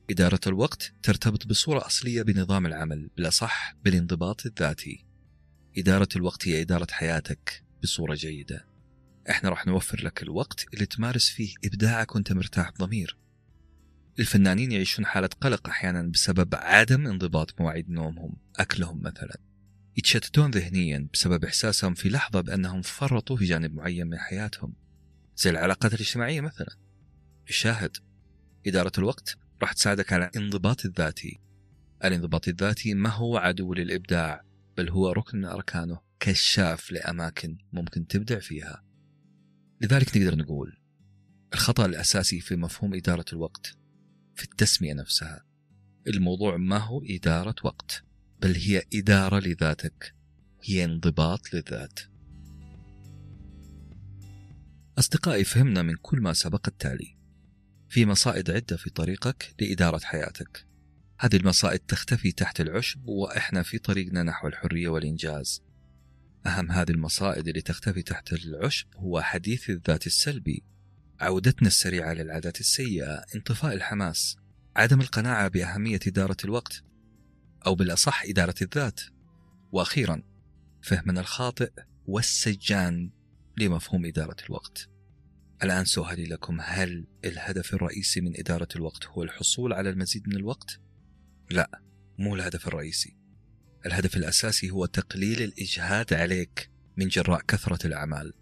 إدارة 0.09 0.39
الوقت 0.47 0.93
ترتبط 1.03 1.47
بصورة 1.47 1.85
أصلية 1.85 2.21
بنظام 2.21 2.65
العمل 2.65 3.09
بالأصح 3.17 3.75
بالانضباط 3.83 4.45
الذاتي. 4.45 5.05
إدارة 5.77 6.07
الوقت 6.15 6.47
هي 6.47 6.61
إدارة 6.61 6.87
حياتك 6.91 7.63
بصورة 7.83 8.15
جيدة. 8.15 8.67
إحنا 9.29 9.49
راح 9.49 9.67
نوفر 9.67 10.03
لك 10.03 10.23
الوقت 10.23 10.65
اللي 10.73 10.85
تمارس 10.85 11.29
فيه 11.29 11.53
إبداعك 11.65 12.15
وأنت 12.15 12.33
مرتاح 12.33 12.71
بضمير. 12.71 13.17
الفنانين 14.19 14.71
يعيشون 14.71 15.05
حالة 15.05 15.29
قلق 15.41 15.67
أحيانا 15.67 16.01
بسبب 16.01 16.55
عدم 16.55 17.07
انضباط 17.07 17.61
مواعيد 17.61 17.89
نومهم 17.89 18.37
أكلهم 18.59 19.01
مثلا. 19.01 19.50
يتشتتون 19.97 20.51
ذهنيا 20.51 21.07
بسبب 21.13 21.45
إحساسهم 21.45 21.93
في 21.93 22.09
لحظة 22.09 22.41
بأنهم 22.41 22.81
فرطوا 22.81 23.37
في 23.37 23.45
جانب 23.45 23.73
معين 23.73 24.07
من 24.07 24.17
حياتهم. 24.17 24.73
زي 25.35 25.49
العلاقات 25.49 25.93
الاجتماعية 25.93 26.41
مثلا. 26.41 26.77
الشاهد 27.49 27.97
إدارة 28.67 28.91
الوقت 28.97 29.37
راح 29.61 29.73
تساعدك 29.73 30.13
على 30.13 30.25
الانضباط 30.25 30.85
الذاتي. 30.85 31.39
الانضباط 32.03 32.47
الذاتي 32.47 32.93
ما 32.93 33.09
هو 33.09 33.37
عدو 33.37 33.73
للإبداع 33.73 34.41
بل 34.77 34.89
هو 34.89 35.11
ركن 35.11 35.37
من 35.37 35.45
أركانه 35.45 35.99
كشاف 36.19 36.91
لأماكن 36.91 37.57
ممكن 37.73 38.07
تبدع 38.07 38.39
فيها. 38.39 38.83
لذلك 39.81 40.17
نقدر 40.17 40.35
نقول 40.35 40.81
الخطأ 41.53 41.85
الأساسي 41.85 42.39
في 42.39 42.55
مفهوم 42.55 42.93
إدارة 42.93 43.25
الوقت 43.33 43.77
في 44.35 44.43
التسمية 44.43 44.93
نفسها. 44.93 45.43
الموضوع 46.07 46.57
ما 46.57 46.77
هو 46.77 47.01
إدارة 47.09 47.55
وقت؟ 47.63 48.03
بل 48.41 48.55
هي 48.55 48.83
إدارة 48.93 49.39
لذاتك 49.39 50.15
هي 50.63 50.85
انضباط 50.85 51.53
للذات. 51.53 51.99
أصدقائي 54.99 55.43
فهمنا 55.43 55.81
من 55.81 55.95
كل 55.95 56.21
ما 56.21 56.33
سبق 56.33 56.67
التالي. 56.67 57.17
في 57.89 58.05
مصائد 58.05 58.51
عدة 58.51 58.77
في 58.77 58.89
طريقك 58.89 59.55
لإدارة 59.61 59.99
حياتك. 60.03 60.65
هذه 61.19 61.35
المصائد 61.35 61.79
تختفي 61.79 62.31
تحت 62.31 62.61
العشب 62.61 63.07
وإحنا 63.07 63.63
في 63.63 63.77
طريقنا 63.77 64.23
نحو 64.23 64.47
الحرية 64.47 64.87
والإنجاز. 64.87 65.63
أهم 66.45 66.71
هذه 66.71 66.91
المصائد 66.91 67.47
اللي 67.47 67.61
تختفي 67.61 68.01
تحت 68.01 68.33
العشب 68.33 68.87
هو 68.95 69.21
حديث 69.21 69.69
الذات 69.69 70.07
السلبي 70.07 70.63
عودتنا 71.19 71.67
السريعة 71.67 72.13
للعادات 72.13 72.59
السيئة 72.59 73.23
انطفاء 73.35 73.73
الحماس 73.73 74.37
عدم 74.75 75.01
القناعة 75.01 75.47
بأهمية 75.47 75.99
إدارة 76.07 76.37
الوقت. 76.45 76.83
أو 77.65 77.75
بالأصح 77.75 78.23
إدارة 78.23 78.55
الذات. 78.61 79.01
وأخيرا 79.71 80.23
فهمنا 80.81 81.21
الخاطئ 81.21 81.71
والسجان 82.05 83.11
لمفهوم 83.57 84.05
إدارة 84.05 84.35
الوقت. 84.49 84.89
الآن 85.63 85.85
سؤالي 85.85 86.25
لكم 86.25 86.61
هل 86.61 87.07
الهدف 87.25 87.73
الرئيسي 87.73 88.21
من 88.21 88.39
إدارة 88.39 88.67
الوقت 88.75 89.05
هو 89.05 89.23
الحصول 89.23 89.73
على 89.73 89.89
المزيد 89.89 90.27
من 90.27 90.35
الوقت؟ 90.35 90.79
لا 91.51 91.81
مو 92.19 92.35
الهدف 92.35 92.67
الرئيسي. 92.67 93.17
الهدف 93.85 94.17
الأساسي 94.17 94.69
هو 94.69 94.85
تقليل 94.85 95.41
الإجهاد 95.41 96.13
عليك 96.13 96.71
من 96.97 97.07
جراء 97.07 97.41
كثرة 97.41 97.87
الأعمال. 97.87 98.33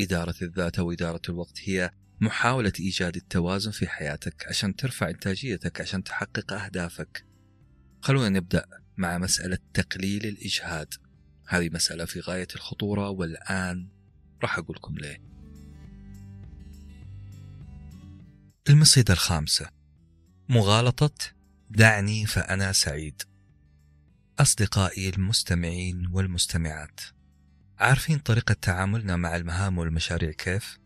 إدارة 0.00 0.34
الذات 0.42 0.78
أو 0.78 0.92
إدارة 0.92 1.22
الوقت 1.28 1.60
هي 1.64 1.90
محاولة 2.20 2.72
إيجاد 2.80 3.16
التوازن 3.16 3.70
في 3.70 3.88
حياتك 3.88 4.46
عشان 4.48 4.76
ترفع 4.76 5.10
إنتاجيتك 5.10 5.80
عشان 5.80 6.04
تحقق 6.04 6.52
أهدافك. 6.52 7.26
خلونا 8.06 8.28
نبدأ 8.28 8.66
مع 8.96 9.18
مسألة 9.18 9.58
تقليل 9.74 10.26
الإجهاد. 10.26 10.94
هذه 11.48 11.70
مسألة 11.72 12.04
في 12.04 12.20
غاية 12.20 12.46
الخطورة 12.54 13.08
والآن 13.08 13.88
راح 14.42 14.58
أقول 14.58 14.76
لكم 14.76 14.98
ليه. 14.98 15.22
المصيدة 18.68 19.12
الخامسة. 19.12 19.70
مغالطة 20.48 21.14
دعني 21.70 22.26
فأنا 22.26 22.72
سعيد. 22.72 23.22
أصدقائي 24.38 25.08
المستمعين 25.08 26.06
والمستمعات 26.12 27.00
عارفين 27.78 28.18
طريقة 28.18 28.56
تعاملنا 28.62 29.16
مع 29.16 29.36
المهام 29.36 29.78
والمشاريع 29.78 30.30
كيف؟ 30.30 30.78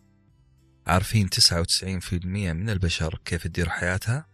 عارفين 0.86 1.30
99% 1.30 2.52
من 2.52 2.70
البشر 2.70 3.20
كيف 3.24 3.46
تدير 3.46 3.68
حياتها؟ 3.68 4.26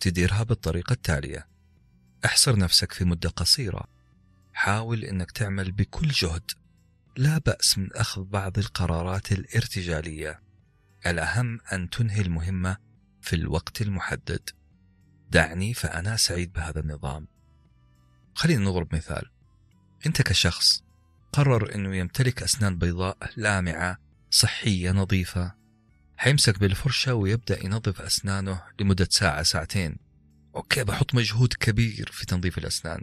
تديرها 0.00 0.42
بالطريقة 0.42 0.92
التالية. 0.92 1.51
احصر 2.24 2.58
نفسك 2.58 2.92
في 2.92 3.04
مدة 3.04 3.28
قصيرة. 3.28 3.88
حاول 4.52 5.04
إنك 5.04 5.30
تعمل 5.30 5.72
بكل 5.72 6.08
جهد. 6.08 6.50
لا 7.16 7.38
بأس 7.38 7.78
من 7.78 7.88
أخذ 7.92 8.24
بعض 8.24 8.58
القرارات 8.58 9.32
الارتجالية. 9.32 10.42
الأهم 11.06 11.60
أن 11.72 11.90
تنهي 11.90 12.20
المهمة 12.20 12.76
في 13.20 13.36
الوقت 13.36 13.82
المحدد. 13.82 14.50
دعني 15.30 15.74
فأنا 15.74 16.16
سعيد 16.16 16.52
بهذا 16.52 16.80
النظام. 16.80 17.28
خلينا 18.34 18.64
نضرب 18.64 18.94
مثال. 18.94 19.30
أنت 20.06 20.22
كشخص 20.22 20.82
قرر 21.32 21.74
أنه 21.74 21.96
يمتلك 21.96 22.42
أسنان 22.42 22.78
بيضاء 22.78 23.18
لامعة 23.36 23.98
صحية 24.30 24.90
نظيفة. 24.90 25.54
حيمسك 26.16 26.58
بالفرشة 26.58 27.14
ويبدأ 27.14 27.64
ينظف 27.64 28.00
أسنانه 28.00 28.62
لمدة 28.80 29.08
ساعة 29.10 29.42
ساعتين. 29.42 29.96
أوكي 30.56 30.84
بحط 30.84 31.14
مجهود 31.14 31.52
كبير 31.52 32.10
في 32.12 32.26
تنظيف 32.26 32.58
الأسنان. 32.58 33.02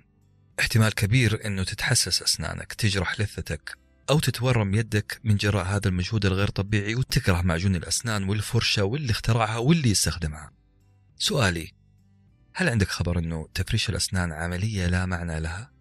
احتمال 0.59 0.93
كبير 0.93 1.45
أنه 1.45 1.63
تتحسس 1.63 2.21
أسنانك 2.21 2.73
تجرح 2.73 3.21
لثتك 3.21 3.77
أو 4.09 4.19
تتورم 4.19 4.73
يدك 4.73 5.19
من 5.23 5.35
جراء 5.35 5.65
هذا 5.65 5.88
المجهود 5.88 6.25
الغير 6.25 6.47
طبيعي 6.47 6.95
وتكره 6.95 7.41
معجون 7.41 7.75
الأسنان 7.75 8.29
والفرشة 8.29 8.83
واللي 8.83 9.12
اخترعها 9.12 9.57
واللي 9.57 9.89
يستخدمها. 9.89 10.51
سؤالي 11.17 11.71
هل 12.53 12.69
عندك 12.69 12.88
خبر 12.88 13.19
أنه 13.19 13.47
تفريش 13.53 13.89
الأسنان 13.89 14.31
عملية 14.31 14.88
لا 14.88 15.05
معنى 15.05 15.39
لها؟ 15.39 15.71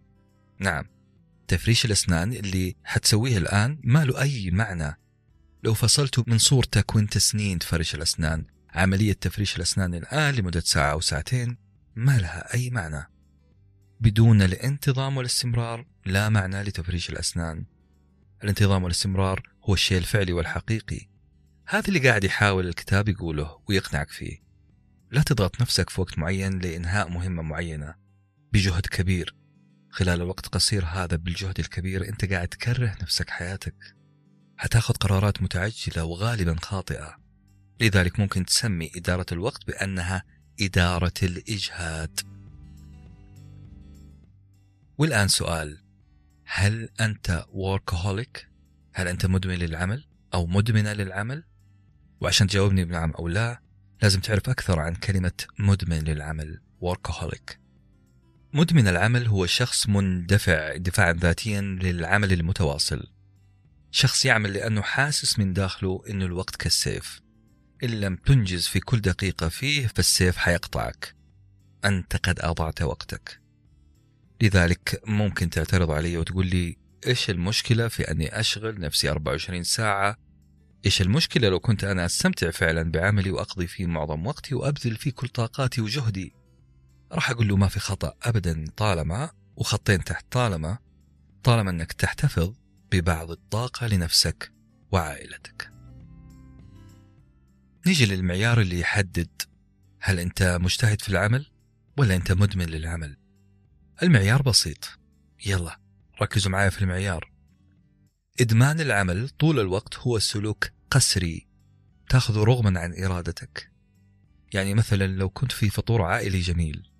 نعم 0.59 0.85
تفريش 1.49 1.85
الأسنان 1.85 2.33
اللي 2.33 2.77
حتسويه 2.85 3.39
الآن 3.39 3.81
ما 3.85 4.05
له 4.05 4.21
أي 4.21 4.51
معنى. 4.51 4.99
لو 5.65 5.75
فصلته 5.75 6.25
من 6.27 6.39
صورتك 6.39 6.95
وانت 6.95 7.19
سنين 7.19 7.59
تفرش 7.59 7.95
الأسنان 7.95 8.45
عملية 8.75 9.13
تفريش 9.13 9.57
الأسنان 9.57 9.95
الآن 9.95 10.35
لمدة 10.35 10.61
ساعة 10.61 10.93
أو 10.93 11.01
ساعتين 11.01 11.57
ما 11.97 12.19
لها 12.19 12.55
أي 12.55 12.71
معنى. 12.71 13.11
بدون 14.01 14.43
الانتظام 14.43 15.17
والاستمرار 15.17 15.87
لا 16.07 16.29
معنى 16.29 16.63
لتفريش 16.63 17.11
الأسنان. 17.11 17.65
الانتظام 18.45 18.85
والاستمرار 18.85 19.43
هو 19.65 19.75
الشيء 19.75 19.99
الفعلي 19.99 20.33
والحقيقي. 20.33 21.09
هذا 21.67 21.89
اللي 21.89 22.09
قاعد 22.09 22.25
يحاول 22.25 22.69
الكتاب 22.69 23.09
يقوله 23.09 23.61
ويقنعك 23.69 24.11
فيه. 24.11 24.39
لا 25.11 25.23
تضغط 25.23 25.61
نفسك 25.61 25.91
في 25.91 26.01
وقت 26.01 26.19
معين 26.19 26.59
لإنهاء 26.59 27.09
مهمة 27.09 27.43
معينة. 27.43 27.95
بجهد 28.53 28.87
كبير. 28.87 29.35
خلال 29.91 30.21
الوقت 30.23 30.47
قصير 30.47 30.85
هذا 30.85 31.17
بالجهد 31.17 31.59
الكبير 31.59 32.09
أنت 32.09 32.25
قاعد 32.33 32.49
تكره 32.49 32.97
نفسك 33.03 33.31
حياتك. 33.31 33.75
حتاخذ 34.57 34.95
قرارات 34.95 35.43
متعجلة 35.43 36.05
وغالبا 36.05 36.57
خاطئة. 36.63 37.18
لذلك 37.81 38.21
ممكن 38.21 38.45
تسمي 38.45 38.91
إدارة 38.97 39.27
الوقت 39.33 39.67
بأنها 39.67 40.25
إدارة 40.61 41.13
الإجهاد 41.23 42.21
والآن 44.99 45.29
سؤال 45.29 45.83
هل 46.45 46.89
أنت 47.01 47.47
workaholic؟ 47.53 48.45
هل 48.95 49.09
أنت 49.09 49.27
مدمن 49.27 49.55
للعمل؟ 49.55 50.05
أو 50.35 50.47
مدمنة 50.47 50.93
للعمل؟ 50.93 51.45
وعشان 52.21 52.47
تجاوبني 52.47 52.85
بنعم 52.85 53.11
أو 53.11 53.29
لا 53.29 53.61
لازم 54.03 54.21
تعرف 54.21 54.49
أكثر 54.49 54.81
عن 54.81 54.95
كلمة 54.95 55.33
مدمن 55.59 55.99
للعمل 55.99 56.61
workaholic 56.85 57.55
مدمن 58.53 58.89
العمل 58.89 59.27
هو 59.27 59.47
شخص 59.47 59.89
مندفع 59.89 60.77
دفاعا 60.77 61.13
ذاتيا 61.13 61.61
للعمل 61.61 62.33
المتواصل 62.33 63.07
شخص 63.91 64.25
يعمل 64.25 64.53
لأنه 64.53 64.83
حاسس 64.83 65.39
من 65.39 65.53
داخله 65.53 66.03
أنه 66.11 66.25
الوقت 66.25 66.57
كالسيف 66.57 67.21
إن 67.85 67.89
لم 67.89 68.17
تنجز 68.17 68.67
في 68.67 68.81
كل 68.81 69.01
دقيقة 69.01 69.49
فيه 69.49 69.87
فالسيف 69.87 70.37
حيقطعك. 70.37 71.15
أنت 71.85 72.17
قد 72.17 72.41
أضعت 72.41 72.83
وقتك. 72.83 73.41
لذلك 74.43 75.03
ممكن 75.07 75.51
تعترض 75.51 75.91
علي 75.91 76.17
وتقول 76.17 76.47
لي 76.47 76.77
إيش 77.07 77.31
المشكلة 77.31 77.89
في 77.89 78.11
أني 78.11 78.41
أشغل 78.41 78.81
نفسي 78.81 79.11
24 79.11 79.63
ساعة؟ 79.63 80.17
إيش 80.87 81.03
المشكلة 81.03 81.49
لو 81.49 81.61
كنت 81.61 81.85
أنا 81.85 82.07
أستمتع 82.07 82.51
فعلا 82.51 82.91
بعملي 82.91 83.31
وأقضي 83.31 83.67
فيه 83.67 83.87
معظم 83.87 84.27
وقتي 84.27 84.55
وأبذل 84.55 84.97
فيه 84.97 85.11
كل 85.11 85.29
طاقاتي 85.29 85.81
وجهدي؟ 85.81 86.35
راح 87.13 87.31
أقول 87.31 87.49
له 87.49 87.57
ما 87.57 87.69
في 87.69 87.81
خطأ 87.81 88.15
أبدا 88.23 88.65
طالما 88.77 89.31
وخطين 89.57 90.05
تحت 90.05 90.27
طالما 90.31 90.79
طالما 91.45 91.71
أنك 91.71 91.93
تحتفظ 91.93 92.55
ببعض 92.93 93.31
الطاقة 93.31 93.87
لنفسك 93.87 94.53
وعائلتك. 94.93 95.78
نيجي 97.89 98.07
للمعيار 98.07 98.61
اللي 98.61 98.81
يحدد 98.81 99.43
هل 100.01 100.19
أنت 100.21 100.59
مجتهد 100.61 101.03
في 101.03 101.09
العمل 101.09 101.47
ولا 101.97 102.17
أنت 102.17 102.33
مدمن 102.33 102.67
للعمل. 102.67 103.17
المعيار 104.03 104.43
بسيط. 104.43 104.99
يلا 105.47 105.81
ركزوا 106.23 106.53
معايا 106.53 106.71
في 106.71 106.83
المعيار. 106.83 107.33
إدمان 108.41 108.81
العمل 108.81 109.29
طول 109.29 109.61
الوقت 109.61 109.99
هو 109.99 110.19
سلوك 110.19 110.69
قسري 110.91 111.49
تاخذه 112.09 112.45
رغما 112.45 112.81
عن 112.81 113.05
إرادتك. 113.05 113.73
يعني 114.53 114.75
مثلا 114.75 115.07
لو 115.07 115.29
كنت 115.29 115.53
في 115.53 115.71
فطور 115.71 116.03
عائلي 116.03 116.41
جميل 116.41 116.91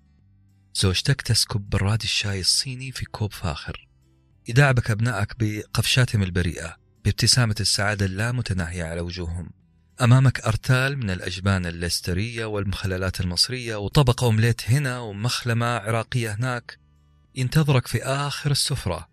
زوجتك 0.75 1.21
تسكب 1.21 1.69
براد 1.69 2.01
الشاي 2.01 2.39
الصيني 2.39 2.91
في 2.91 3.05
كوب 3.05 3.33
فاخر. 3.33 3.89
يداعبك 4.47 4.91
أبنائك 4.91 5.35
بقفشاتهم 5.39 6.23
البريئة 6.23 6.77
بابتسامة 7.05 7.55
السعادة 7.59 8.05
اللامتناهية 8.05 8.83
على 8.83 9.01
وجوههم. 9.01 9.58
أمامك 10.01 10.39
أرتال 10.39 10.97
من 10.97 11.09
الأجبان 11.09 11.65
الليسترية 11.65 12.45
والمخللات 12.45 13.21
المصرية 13.21 13.75
وطبق 13.75 14.23
أومليت 14.23 14.71
هنا 14.71 14.99
ومخلمة 14.99 15.65
عراقية 15.65 16.33
هناك. 16.33 16.77
ينتظرك 17.35 17.87
في 17.87 18.03
آخر 18.03 18.51
السفرة. 18.51 19.09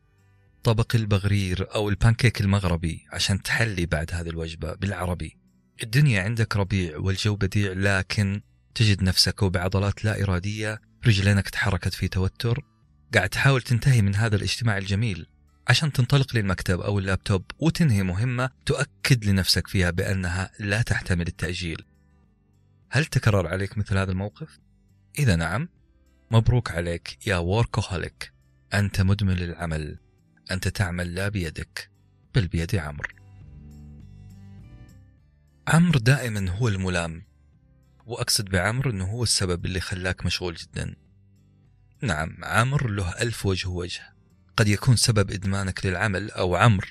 طبق 0.64 0.96
البغرير 0.96 1.74
أو 1.74 1.88
البانكيك 1.88 2.40
المغربي 2.40 3.06
عشان 3.12 3.42
تحلي 3.42 3.86
بعد 3.86 4.10
هذه 4.14 4.28
الوجبة 4.28 4.74
بالعربي. 4.74 5.38
الدنيا 5.82 6.22
عندك 6.22 6.56
ربيع 6.56 6.98
والجو 6.98 7.36
بديع 7.36 7.72
لكن 7.72 8.40
تجد 8.74 9.02
نفسك 9.02 9.42
وبعضلات 9.42 10.04
لا 10.04 10.22
إرادية 10.22 10.80
رجلينك 11.06 11.48
تحركت 11.48 11.94
في 11.94 12.08
توتر. 12.08 12.64
قاعد 13.14 13.28
تحاول 13.28 13.62
تنتهي 13.62 14.02
من 14.02 14.14
هذا 14.14 14.36
الاجتماع 14.36 14.78
الجميل. 14.78 15.26
عشان 15.68 15.92
تنطلق 15.92 16.36
للمكتب 16.36 16.80
أو 16.80 16.98
اللابتوب 16.98 17.44
وتنهي 17.58 18.02
مهمة 18.02 18.50
تؤكد 18.66 19.24
لنفسك 19.24 19.68
فيها 19.68 19.90
بأنها 19.90 20.50
لا 20.58 20.82
تحتمل 20.82 21.26
التأجيل. 21.26 21.84
هل 22.90 23.04
تكرر 23.04 23.46
عليك 23.46 23.78
مثل 23.78 23.98
هذا 23.98 24.12
الموقف؟ 24.12 24.58
إذا 25.18 25.36
نعم 25.36 25.68
مبروك 26.30 26.70
عليك 26.70 27.26
يا 27.26 27.36
ووركوهوليك 27.36 28.32
أنت 28.74 29.00
مدمن 29.00 29.34
للعمل. 29.34 29.98
أنت 30.50 30.68
تعمل 30.68 31.14
لا 31.14 31.28
بيدك 31.28 31.90
بل 32.34 32.48
بيد 32.48 32.76
عمرو. 32.76 33.08
عمرو 35.68 35.98
دائما 35.98 36.50
هو 36.50 36.68
الملام 36.68 37.22
وأقصد 38.06 38.44
بعمرو 38.44 38.90
أنه 38.90 39.04
هو 39.04 39.22
السبب 39.22 39.66
اللي 39.66 39.80
خلاك 39.80 40.26
مشغول 40.26 40.54
جدا. 40.54 40.96
نعم 42.02 42.36
عمرو 42.42 42.88
له 42.88 43.22
ألف 43.22 43.46
وجه 43.46 43.68
وجه 43.68 44.15
قد 44.56 44.68
يكون 44.68 44.96
سبب 44.96 45.30
إدمانك 45.30 45.86
للعمل 45.86 46.30
أو 46.30 46.56
عمرو 46.56 46.88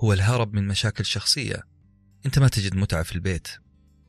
هو 0.00 0.12
الهرب 0.12 0.54
من 0.54 0.66
مشاكل 0.66 1.04
شخصية. 1.04 1.62
أنت 2.26 2.38
ما 2.38 2.48
تجد 2.48 2.74
متعة 2.76 3.02
في 3.02 3.14
البيت 3.14 3.48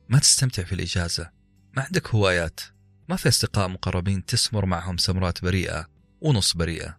ما 0.08 0.18
تستمتع 0.18 0.62
في 0.62 0.74
الإجازة 0.74 1.30
ما 1.76 1.82
عندك 1.82 2.08
هوايات 2.08 2.60
ما 3.08 3.16
في 3.16 3.28
أصدقاء 3.28 3.68
مقربين 3.68 4.24
تسمر 4.24 4.66
معهم 4.66 4.96
سمرات 4.96 5.42
بريئة 5.42 5.86
ونص 6.20 6.56
بريئة. 6.56 6.98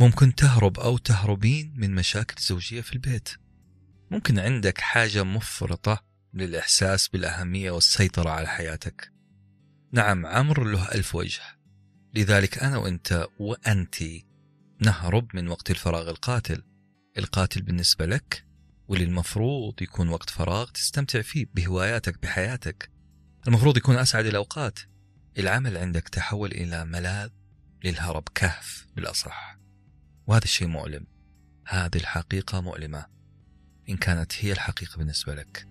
ممكن 0.00 0.34
تهرب 0.34 0.80
أو 0.80 0.98
تهربين 0.98 1.74
من 1.76 1.94
مشاكل 1.94 2.42
زوجية 2.42 2.80
في 2.80 2.92
البيت. 2.92 3.28
ممكن 4.10 4.38
عندك 4.38 4.78
حاجة 4.78 5.22
مفرطة 5.22 6.04
للإحساس 6.34 7.08
بالأهمية 7.08 7.70
والسيطرة 7.70 8.30
على 8.30 8.48
حياتك. 8.48 9.12
نعم 9.92 10.26
عمرو 10.26 10.64
له 10.64 10.92
ألف 10.92 11.14
وجه. 11.14 11.42
لذلك 12.14 12.58
أنا 12.58 12.76
وأنت 12.76 13.26
وأنتي 13.38 14.25
نهرب 14.80 15.36
من 15.36 15.48
وقت 15.48 15.70
الفراغ 15.70 16.10
القاتل. 16.10 16.62
القاتل 17.18 17.62
بالنسبة 17.62 18.06
لك 18.06 18.44
واللي 18.88 19.04
المفروض 19.04 19.82
يكون 19.82 20.08
وقت 20.08 20.30
فراغ 20.30 20.70
تستمتع 20.70 21.22
فيه 21.22 21.46
بهواياتك 21.54 22.22
بحياتك. 22.22 22.90
المفروض 23.48 23.76
يكون 23.76 23.96
أسعد 23.96 24.26
الأوقات. 24.26 24.78
العمل 25.38 25.76
عندك 25.76 26.08
تحول 26.08 26.52
إلى 26.52 26.84
ملاذ 26.84 27.30
للهرب 27.84 28.28
كهف 28.34 28.86
بالأصح. 28.96 29.58
وهذا 30.26 30.44
الشيء 30.44 30.68
مؤلم. 30.68 31.06
هذه 31.66 31.96
الحقيقة 31.96 32.60
مؤلمة. 32.60 33.06
إن 33.88 33.96
كانت 33.96 34.32
هي 34.38 34.52
الحقيقة 34.52 34.98
بالنسبة 34.98 35.34
لك. 35.34 35.66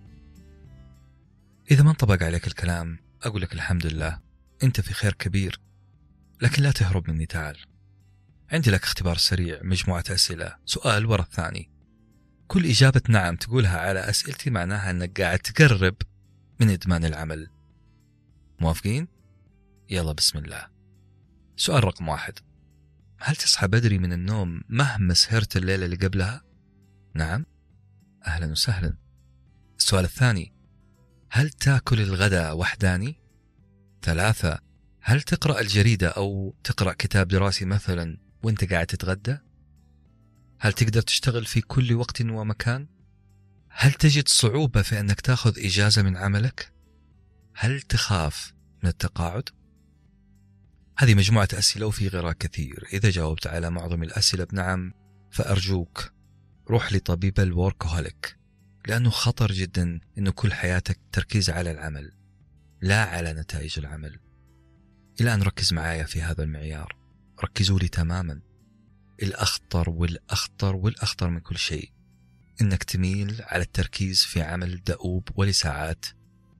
إذا 1.70 1.82
ما 1.82 1.90
انطبق 1.90 2.22
عليك 2.22 2.46
الكلام 2.46 2.98
أقول 3.22 3.42
لك 3.42 3.52
الحمد 3.52 3.86
لله. 3.86 4.20
أنت 4.62 4.80
في 4.80 4.94
خير 4.94 5.12
كبير. 5.12 5.60
لكن 6.42 6.62
لا 6.62 6.70
تهرب 6.72 7.10
مني 7.10 7.26
تعال. 7.26 7.75
عندي 8.52 8.70
لك 8.70 8.82
اختبار 8.82 9.16
سريع 9.16 9.60
مجموعة 9.62 10.04
أسئلة. 10.10 10.56
سؤال 10.64 11.06
ورا 11.06 11.22
الثاني. 11.22 11.70
كل 12.48 12.66
إجابة 12.66 13.02
نعم 13.08 13.36
تقولها 13.36 13.78
على 13.78 14.00
أسئلتي 14.00 14.50
معناها 14.50 14.90
أنك 14.90 15.20
قاعد 15.20 15.38
تقرب 15.38 15.94
من 16.60 16.70
إدمان 16.70 17.04
العمل. 17.04 17.50
موافقين؟ 18.60 19.08
يلا 19.90 20.12
بسم 20.12 20.38
الله. 20.38 20.66
سؤال 21.56 21.84
رقم 21.84 22.08
واحد. 22.08 22.38
هل 23.20 23.36
تصحى 23.36 23.66
بدري 23.66 23.98
من 23.98 24.12
النوم 24.12 24.60
مهما 24.68 25.14
سهرت 25.14 25.56
الليلة 25.56 25.84
اللي 25.84 25.96
قبلها؟ 25.96 26.42
نعم. 27.14 27.46
أهلا 28.26 28.46
وسهلا. 28.52 28.96
السؤال 29.78 30.04
الثاني. 30.04 30.54
هل 31.30 31.50
تأكل 31.50 32.00
الغداء 32.00 32.56
وحداني؟ 32.56 33.20
ثلاثة. 34.02 34.58
هل 35.00 35.22
تقرأ 35.22 35.60
الجريدة 35.60 36.08
أو 36.08 36.56
تقرأ 36.64 36.92
كتاب 36.92 37.28
دراسي 37.28 37.64
مثلا؟ 37.64 38.25
وانت 38.46 38.72
قاعد 38.72 38.86
تتغدى؟ 38.86 39.38
هل 40.60 40.72
تقدر 40.72 41.00
تشتغل 41.00 41.44
في 41.44 41.60
كل 41.60 41.94
وقت 41.94 42.20
ومكان؟ 42.20 42.86
هل 43.68 43.92
تجد 43.92 44.28
صعوبة 44.28 44.82
في 44.82 45.00
أنك 45.00 45.20
تأخذ 45.20 45.58
إجازة 45.58 46.02
من 46.02 46.16
عملك؟ 46.16 46.72
هل 47.54 47.80
تخاف 47.80 48.54
من 48.82 48.88
التقاعد؟ 48.88 49.48
هذه 50.98 51.14
مجموعة 51.14 51.48
أسئلة 51.52 51.86
وفي 51.86 52.08
غيرها 52.08 52.32
كثير 52.32 52.84
إذا 52.92 53.10
جاوبت 53.10 53.46
على 53.46 53.70
معظم 53.70 54.02
الأسئلة 54.02 54.44
بنعم 54.44 54.92
فأرجوك 55.30 56.12
روح 56.70 56.92
لطبيب 56.92 57.40
الوركهوليك 57.40 58.36
لأنه 58.86 59.10
خطر 59.10 59.52
جدا 59.52 60.00
أنه 60.18 60.30
كل 60.30 60.52
حياتك 60.52 60.98
تركيز 61.12 61.50
على 61.50 61.70
العمل 61.70 62.12
لا 62.80 63.04
على 63.04 63.32
نتائج 63.32 63.78
العمل 63.78 64.18
الآن 65.20 65.42
ركز 65.42 65.72
معايا 65.72 66.04
في 66.04 66.22
هذا 66.22 66.42
المعيار 66.42 67.05
ركزوا 67.44 67.78
لي 67.78 67.88
تماما. 67.88 68.40
الأخطر 69.22 69.90
والأخطر 69.90 70.76
والأخطر 70.76 71.30
من 71.30 71.40
كل 71.40 71.58
شيء 71.58 71.92
إنك 72.60 72.84
تميل 72.84 73.42
على 73.42 73.62
التركيز 73.62 74.22
في 74.22 74.42
عمل 74.42 74.84
دؤوب 74.84 75.28
ولساعات 75.34 76.06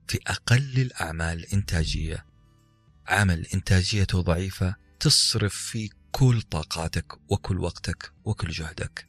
في 0.07 0.19
أقل 0.27 0.79
الأعمال 0.79 1.53
إنتاجية 1.53 2.25
عمل 3.07 3.45
إنتاجيته 3.53 4.21
ضعيفة 4.21 4.75
تصرف 4.99 5.55
فيه 5.55 5.89
كل 6.11 6.41
طاقاتك 6.41 7.31
وكل 7.31 7.59
وقتك 7.59 8.11
وكل 8.25 8.49
جهدك. 8.49 9.07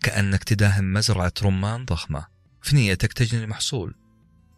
كأنك 0.00 0.44
تداهم 0.44 0.92
مزرعة 0.92 1.32
رمان 1.42 1.84
ضخمة 1.84 2.26
في 2.62 2.76
نيتك 2.76 3.12
تجني 3.12 3.44
المحصول. 3.44 3.94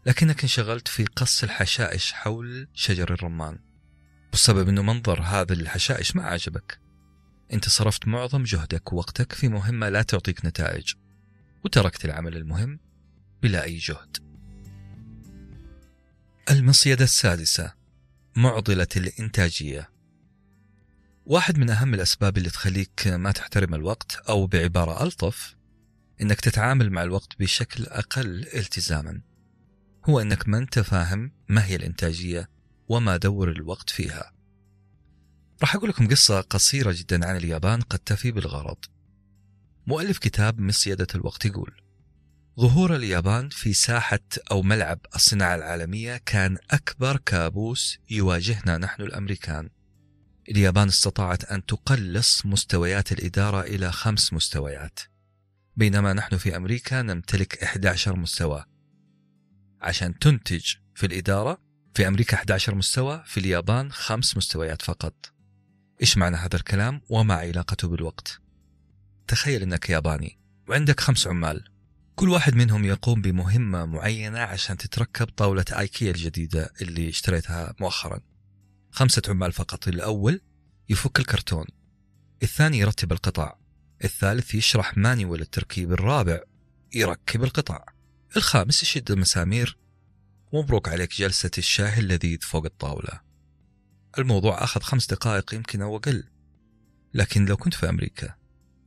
لكنك 0.07 0.43
انشغلت 0.43 0.89
في 0.89 1.05
قص 1.05 1.43
الحشائش 1.43 2.13
حول 2.13 2.69
شجر 2.75 3.13
الرمان. 3.15 3.59
والسبب 4.37 4.69
أنه 4.69 4.83
منظر 4.83 5.23
هذا 5.23 5.53
الحشائش 5.53 6.17
ما 6.17 6.23
عجبك 6.27 6.81
أنت 7.53 7.69
صرفت 7.69 8.09
معظم 8.09 8.43
جهدك 8.43 8.93
ووقتك 8.93 9.33
في 9.33 9.49
مهمة 9.49 9.89
لا 9.89 10.03
تعطيك 10.03 10.45
نتائج 10.47 10.95
وتركت 11.65 12.05
العمل 12.05 12.37
المهم 12.37 12.81
بلا 13.43 13.65
أي 13.65 13.77
جهد. 13.77 14.17
المصيدة 16.51 17.05
السادسة 17.05 17.73
معضلة 18.37 18.87
الإنتاجية. 18.97 19.91
واحد 21.27 21.59
من 21.59 21.71
أهم 21.71 21.95
الأسباب 21.95 22.39
اللي 22.39 22.51
تخليك 22.51 23.07
ما 23.07 23.33
تحترم 23.33 23.75
الوقت 23.75 24.17
أو 24.29 24.47
بعبارة 24.47 25.03
ألطف 25.03 25.57
إنك 26.21 26.41
تتعامل 26.41 26.91
مع 26.91 27.03
الوقت 27.03 27.39
بشكل 27.41 27.85
أقل 27.85 28.47
التزاما 28.55 29.21
هو 30.05 30.21
إنك 30.21 30.49
ما 30.49 30.59
أنت 30.59 30.79
فاهم 30.79 31.33
ما 31.49 31.65
هي 31.65 31.77
الإنتاجية 31.77 32.56
وما 32.89 33.17
دور 33.17 33.51
الوقت 33.51 33.91
فيها. 33.91 34.33
راح 35.61 35.75
أقول 35.75 35.91
لكم 35.91 36.09
قصة 36.09 36.41
قصيرة 36.41 36.95
جدا 36.99 37.27
عن 37.27 37.37
اليابان 37.37 37.81
قد 37.81 37.99
تفي 37.99 38.31
بالغرض. 38.31 38.77
مؤلف 39.87 40.19
كتاب 40.19 40.61
مصيدة 40.61 41.07
الوقت 41.15 41.45
يقول 41.45 41.81
ظهور 42.61 42.97
اليابان 42.97 43.49
في 43.49 43.73
ساحة 43.73 44.21
أو 44.51 44.63
ملعب 44.63 45.01
الصناعة 45.15 45.55
العالمية 45.55 46.17
كان 46.27 46.59
أكبر 46.71 47.17
كابوس 47.17 47.99
يواجهنا 48.11 48.79
نحن 48.79 49.03
الأمريكان. 49.03 49.71
اليابان 50.49 50.89
استطاعت 50.89 51.45
أن 51.45 51.67
تقلص 51.67 52.47
مستويات 52.47 53.13
الإدارة 53.13 53.61
إلى 53.61 53.93
خمس 53.93 54.33
مستويات. 54.33 55.01
بينما 55.77 56.13
نحن 56.13 56.37
في 56.37 56.57
أمريكا 56.57 57.03
نمتلك 57.03 57.63
11 57.63 58.17
مستوى. 58.17 58.65
عشان 59.81 60.19
تنتج 60.19 60.75
في 60.95 61.07
الإدارة 61.07 61.66
في 61.97 62.09
أمريكا 62.09 62.37
11 62.37 62.75
مستوى 62.75 63.23
في 63.27 63.41
اليابان 63.41 63.93
خمس 63.93 64.37
مستويات 64.37 64.83
فقط. 64.83 65.33
إيش 66.01 66.19
معنى 66.19 66.37
هذا 66.37 66.57
الكلام؟ 66.57 67.01
وما 67.09 67.35
علاقته 67.35 67.89
بالوقت. 67.89 68.41
تخيل 69.29 69.63
أنك 69.63 69.91
ياباني 69.91 70.39
وعندك 70.69 71.01
خمس 71.01 71.27
عمال. 71.27 71.65
كل 72.15 72.29
واحد 72.29 72.55
منهم 72.55 72.85
يقوم 72.85 73.23
بمهمة 73.23 73.85
معينة 73.85 74.39
عشان 74.39 74.77
تتركب 74.77 75.27
طاولة 75.27 75.65
آيكيا 75.73 76.11
الجديدة 76.11 76.73
اللي 76.83 77.09
اشتريتها 77.09 77.75
مؤخرا. 77.81 78.21
خمسة 78.91 79.23
عمال 79.29 79.53
فقط 79.53 79.89
الأول 79.89 80.41
يفك 80.89 81.19
الكرتون 81.19 81.67
الثاني 82.43 82.79
يرتب 82.79 83.13
القطع 83.13 83.57
الثالث 84.05 84.55
يشرح 84.55 84.99
مانيوال 84.99 85.41
التركيب 85.41 85.93
الرابع 85.93 86.41
يركب 86.95 87.45
القطع 87.45 87.85
الخامس 88.37 88.83
يشد 88.83 89.11
المسامير 89.11 89.86
ومبروك 90.53 90.89
عليك 90.89 91.15
جلسة 91.15 91.51
الشاي 91.59 91.99
اللذيذ 91.99 92.39
فوق 92.43 92.65
الطاولة. 92.65 93.21
الموضوع 94.19 94.65
أخذ 94.65 94.81
خمس 94.81 95.07
دقائق 95.07 95.55
يمكن 95.55 95.83
أو 95.83 95.97
أقل. 95.97 96.25
لكن 97.15 97.45
لو 97.45 97.57
كنت 97.57 97.75
في 97.75 97.89
أمريكا 97.89 98.35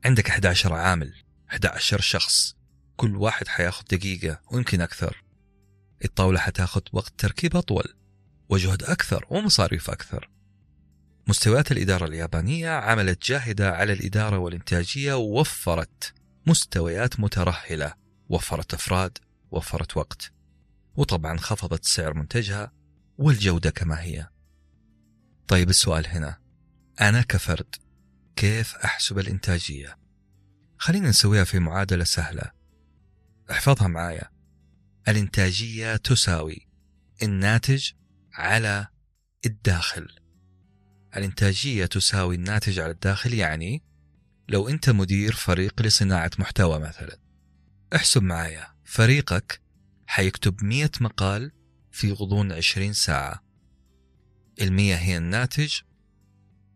عندك 0.05 0.29
11 0.29 0.73
عامل 0.73 1.13
11 1.49 2.01
شخص 2.01 2.55
كل 2.95 3.15
واحد 3.15 3.47
حياخذ 3.47 3.83
دقيقة 3.91 4.41
ويمكن 4.51 4.81
أكثر. 4.81 5.23
الطاولة 6.05 6.39
حتاخذ 6.39 6.81
وقت 6.93 7.13
تركيب 7.17 7.57
أطول 7.57 7.93
وجهد 8.49 8.83
أكثر 8.83 9.25
ومصاريف 9.29 9.89
أكثر. 9.89 10.29
مستويات 11.27 11.71
الإدارة 11.71 12.05
اليابانية 12.05 12.69
عملت 12.69 13.25
جاهدة 13.25 13.71
على 13.71 13.93
الإدارة 13.93 14.37
والإنتاجية 14.37 15.13
ووفرت 15.13 16.13
مستويات 16.45 17.19
مترهلة 17.19 17.93
وفرت 18.29 18.73
أفراد 18.73 19.17
وفرت 19.51 19.97
وقت. 19.97 20.38
وطبعا 20.99 21.37
خفضت 21.37 21.85
سعر 21.85 22.13
منتجها 22.13 22.71
والجودة 23.17 23.69
كما 23.69 24.01
هي. 24.01 24.27
طيب 25.47 25.69
السؤال 25.69 26.07
هنا 26.07 26.39
أنا 27.01 27.21
كفرد 27.21 27.75
كيف 28.35 28.75
أحسب 28.75 29.19
الإنتاجية؟ 29.19 29.97
خلينا 30.77 31.09
نسويها 31.09 31.43
في 31.43 31.59
معادلة 31.59 32.03
سهلة. 32.03 32.51
احفظها 33.51 33.87
معايا. 33.87 34.29
الإنتاجية 35.07 35.95
تساوي 35.95 36.67
الناتج 37.23 37.91
على 38.33 38.87
الداخل. 39.45 40.07
الإنتاجية 41.17 41.85
تساوي 41.85 42.35
الناتج 42.35 42.79
على 42.79 42.91
الداخل 42.91 43.33
يعني 43.33 43.83
لو 44.49 44.69
أنت 44.69 44.89
مدير 44.89 45.33
فريق 45.33 45.81
لصناعة 45.81 46.31
محتوى 46.39 46.79
مثلا. 46.79 47.19
احسب 47.95 48.23
معايا. 48.23 48.67
فريقك 48.85 49.68
حيكتب 50.09 50.63
مية 50.63 50.91
مقال 51.01 51.51
في 51.91 52.11
غضون 52.11 52.51
عشرين 52.51 52.93
ساعة. 52.93 53.43
المية 54.61 54.95
هي 54.95 55.17
الناتج 55.17 55.73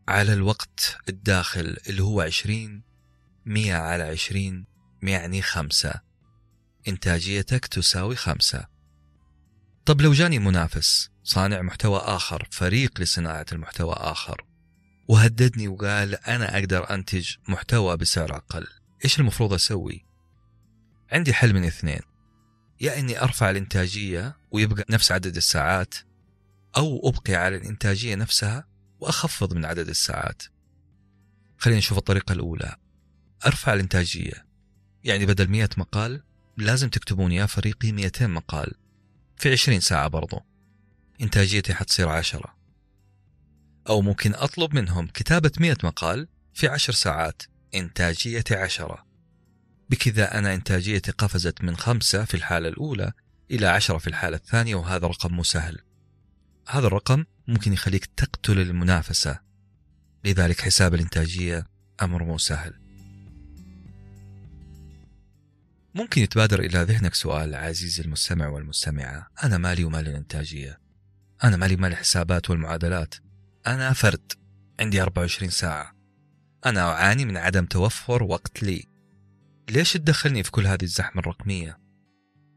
على 0.08 0.34
الوقت 0.34 0.98
الداخل 1.10 1.78
اللي 1.88 2.04
هو 2.04 2.22
عشرين 2.22 2.84
مية 3.46 3.76
على 3.76 4.04
عشرين 4.04 4.66
يعني 5.04 5.42
خمسة. 5.42 5.94
إنتاجيتك 6.88 7.66
تساوي 7.66 8.16
خمسة. 8.16 8.68
طب 9.86 10.02
لو 10.02 10.14
جاني 10.14 10.40
منافس 10.40 11.10
صانع 11.24 11.62
محتوى 11.62 11.98
آخر 12.00 12.48
فريق 12.52 13.02
لصناعة 13.02 13.46
المحتوى 13.52 13.94
آخر 13.94 14.46
وهددني 15.08 15.68
وقال 15.68 16.16
أنا 16.16 16.58
أقدر 16.58 16.94
أنتج 16.94 17.36
محتوى 17.48 17.98
بسعر 17.98 18.36
أقل 18.36 18.68
إيش 19.06 19.20
المفروض 19.20 19.54
أسوي؟ 19.54 20.06
عندي 21.12 21.34
حل 21.34 21.54
من 21.54 21.64
اثنين. 21.64 22.13
يا 22.84 23.00
إني 23.00 23.22
أرفع 23.22 23.50
الإنتاجية 23.50 24.38
ويبقى 24.52 24.86
نفس 24.90 25.12
عدد 25.12 25.36
الساعات 25.36 25.96
أو 26.78 27.10
أبقي 27.10 27.36
على 27.36 27.56
الإنتاجية 27.56 28.16
نفسها 28.16 28.68
وأخفض 29.00 29.54
من 29.54 29.66
عدد 29.66 29.90
الساعات. 29.90 30.44
خلينا 31.58 31.78
نشوف 31.78 31.98
الطريقة 31.98 32.34
الأولى. 32.34 32.76
أرفع 33.46 33.74
الإنتاجية. 33.74 34.46
يعني 35.04 35.26
بدل 35.26 35.48
100 35.48 35.70
مقال 35.78 36.24
لازم 36.58 36.90
تكتبون 36.90 37.32
يا 37.32 37.46
فريقي 37.46 37.92
200 37.92 38.28
مقال. 38.28 38.74
في 39.38 39.52
20 39.52 39.80
ساعة 39.80 40.08
برضو. 40.08 40.40
إنتاجيتي 41.22 41.74
حتصير 41.74 42.10
10 42.10 42.56
أو 43.90 44.02
ممكن 44.02 44.34
أطلب 44.34 44.76
منهم 44.76 45.08
كتابة 45.08 45.52
100 45.60 45.78
مقال 45.84 46.28
في 46.54 46.68
10 46.68 46.94
ساعات. 46.94 47.44
إنتاجيتي 47.76 48.56
10 48.56 49.06
بكذا 49.90 50.38
أنا 50.38 50.54
إنتاجيتي 50.54 51.12
قفزت 51.12 51.64
من 51.64 51.78
خمسة 51.78 52.26
في 52.26 52.34
الحالة 52.34 52.70
الأولى 52.70 53.12
إلى 53.52 53.68
عشرة 53.68 53.98
في 53.98 54.08
الحالة 54.08 54.38
الثانية 54.38 54.76
وهذا 54.76 55.08
رقم 55.08 55.34
مو 55.34 55.44
سهل 55.44 55.80
هذا 56.68 56.88
الرقم 56.88 57.26
ممكن 57.48 57.74
يخليك 57.74 58.06
تقتل 58.06 58.60
المنافسة. 58.60 59.40
لذلك 60.26 60.62
حساب 60.62 60.94
الإنتاجية 60.94 61.68
أمر 62.02 62.24
مو 62.24 62.38
سهل 62.38 62.74
ممكن 65.96 66.22
يتبادر 66.22 66.60
إلى 66.60 66.80
ذهنك 66.80 67.16
سؤال 67.16 67.56
عزيزي 67.56 68.04
المستمع 68.04 68.48
والمستمعة. 68.48 69.28
أنا 69.44 69.58
مالي 69.58 69.84
ومال 69.84 70.08
الإنتاجية. 70.08 70.80
أنا 71.44 71.58
مالي 71.58 71.76
ومال 71.76 71.92
الحسابات 71.92 72.50
والمعادلات. 72.50 73.16
أنا 73.68 73.94
فرد. 73.94 74.32
عندي 74.80 75.02
24 75.02 75.50
ساعة. 75.50 75.96
أنا 76.66 76.92
أعاني 76.92 77.26
من 77.26 77.38
عدم 77.38 77.66
توفر 77.66 78.24
وقت 78.24 78.64
لي. 78.64 78.93
ليش 79.70 79.94
تدخلني 79.94 80.44
في 80.44 80.52
كل 80.52 80.68
هذه 80.68 80.84
الزحمة 80.84 81.22
الرقمية؟ 81.22 81.80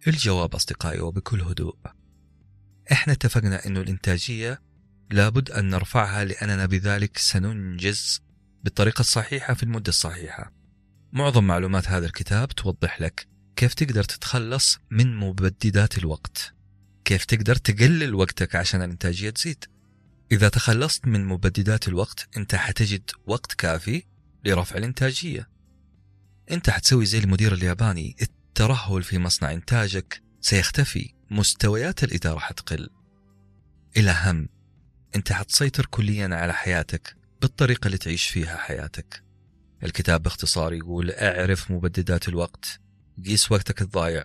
الجواب 0.07 0.55
أصدقائي 0.55 1.01
وبكل 1.01 1.41
هدوء. 1.41 1.77
إحنا 2.93 3.13
اتفقنا 3.13 3.67
أنه 3.67 3.81
الإنتاجية 3.81 4.63
لابد 5.11 5.51
أن 5.51 5.69
نرفعها 5.71 6.25
لأننا 6.25 6.67
بذلك 6.67 7.19
سننجز 7.19 8.21
بالطريقة 8.65 9.01
الصحيحة 9.01 9.55
في 9.55 9.63
المدة 9.63 9.89
الصحيحة. 9.89 10.53
معظم 11.13 11.45
معلومات 11.45 11.89
هذا 11.89 12.07
الكتاب 12.07 12.49
توضح 12.49 13.01
لك 13.01 13.29
كيف 13.57 13.75
تقدر 13.75 14.05
تتخلص 14.05 14.79
من 14.91 15.17
مبددات 15.17 15.99
الوقت. 15.99 16.55
كيف 17.05 17.25
تقدر 17.25 17.57
تقلل 17.57 18.15
وقتك 18.15 18.57
عشان 18.57 18.83
الإنتاجية 18.83 19.31
تزيد. 19.31 19.65
إذا 20.33 20.49
تخلصت 20.49 21.07
من 21.07 21.25
مبددات 21.25 21.89
الوقت 21.89 22.29
أنت 22.37 22.55
حتجد 22.55 23.11
وقت 23.27 23.55
كافي 23.55 24.03
لرفع 24.45 24.77
الإنتاجية. 24.77 25.56
أنت 26.51 26.71
حتسوي 26.71 27.07
زي 27.07 27.19
المدير 27.19 27.55
الياباني. 27.55 28.17
الترهل 28.23 29.03
في 29.03 29.19
مصنع 29.19 29.53
إنتاجك 29.53 30.23
سيختفي. 30.41 31.15
مستويات 31.31 32.05
الإدارة 32.05 32.39
حتقل. 32.39 32.89
الأهم 33.97 34.49
أنت 35.17 35.33
حتسيطر 35.33 35.87
كليا 35.87 36.29
على 36.33 36.53
حياتك 36.53 37.17
بالطريقة 37.43 37.87
اللي 37.87 37.99
تعيش 37.99 38.27
فيها 38.29 38.57
حياتك. 38.57 39.23
الكتاب 39.83 40.23
باختصار 40.23 40.73
يقول 40.73 41.11
اعرف 41.11 41.71
مبددات 41.71 42.29
الوقت. 42.29 42.81
قيس 43.25 43.53
وقتك 43.53 43.83
الضايع. 43.83 44.25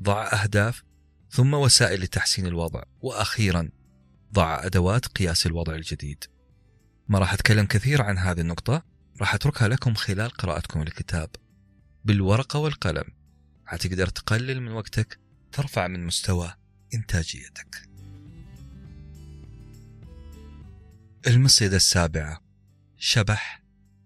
ضع 0.00 0.26
أهداف 0.32 0.82
ثم 1.30 1.54
وسائل 1.54 2.00
لتحسين 2.00 2.46
الوضع. 2.46 2.82
وأخيرا 3.00 3.68
ضع 4.32 4.66
أدوات 4.66 5.06
قياس 5.06 5.46
الوضع 5.46 5.74
الجديد. 5.74 6.24
ما 7.08 7.18
راح 7.18 7.32
أتكلم 7.32 7.66
كثير 7.66 8.02
عن 8.02 8.18
هذه 8.18 8.40
النقطة 8.40 8.82
راح 9.20 9.34
أتركها 9.34 9.68
لكم 9.68 9.94
خلال 9.94 10.30
قراءتكم 10.30 10.82
الكتاب 10.82 11.30
بالورقة 12.04 12.58
والقلم. 12.58 13.04
حتقدر 13.66 14.06
تقلل 14.06 14.60
من 14.60 14.72
وقتك 14.72 15.20
ترفع 15.52 15.86
من 15.86 16.06
مستوى 16.06 16.54
إنتاجيتك. 16.94 17.88
المصيدة 21.26 21.76
السابعة. 21.76 22.42
شبح 22.96 23.62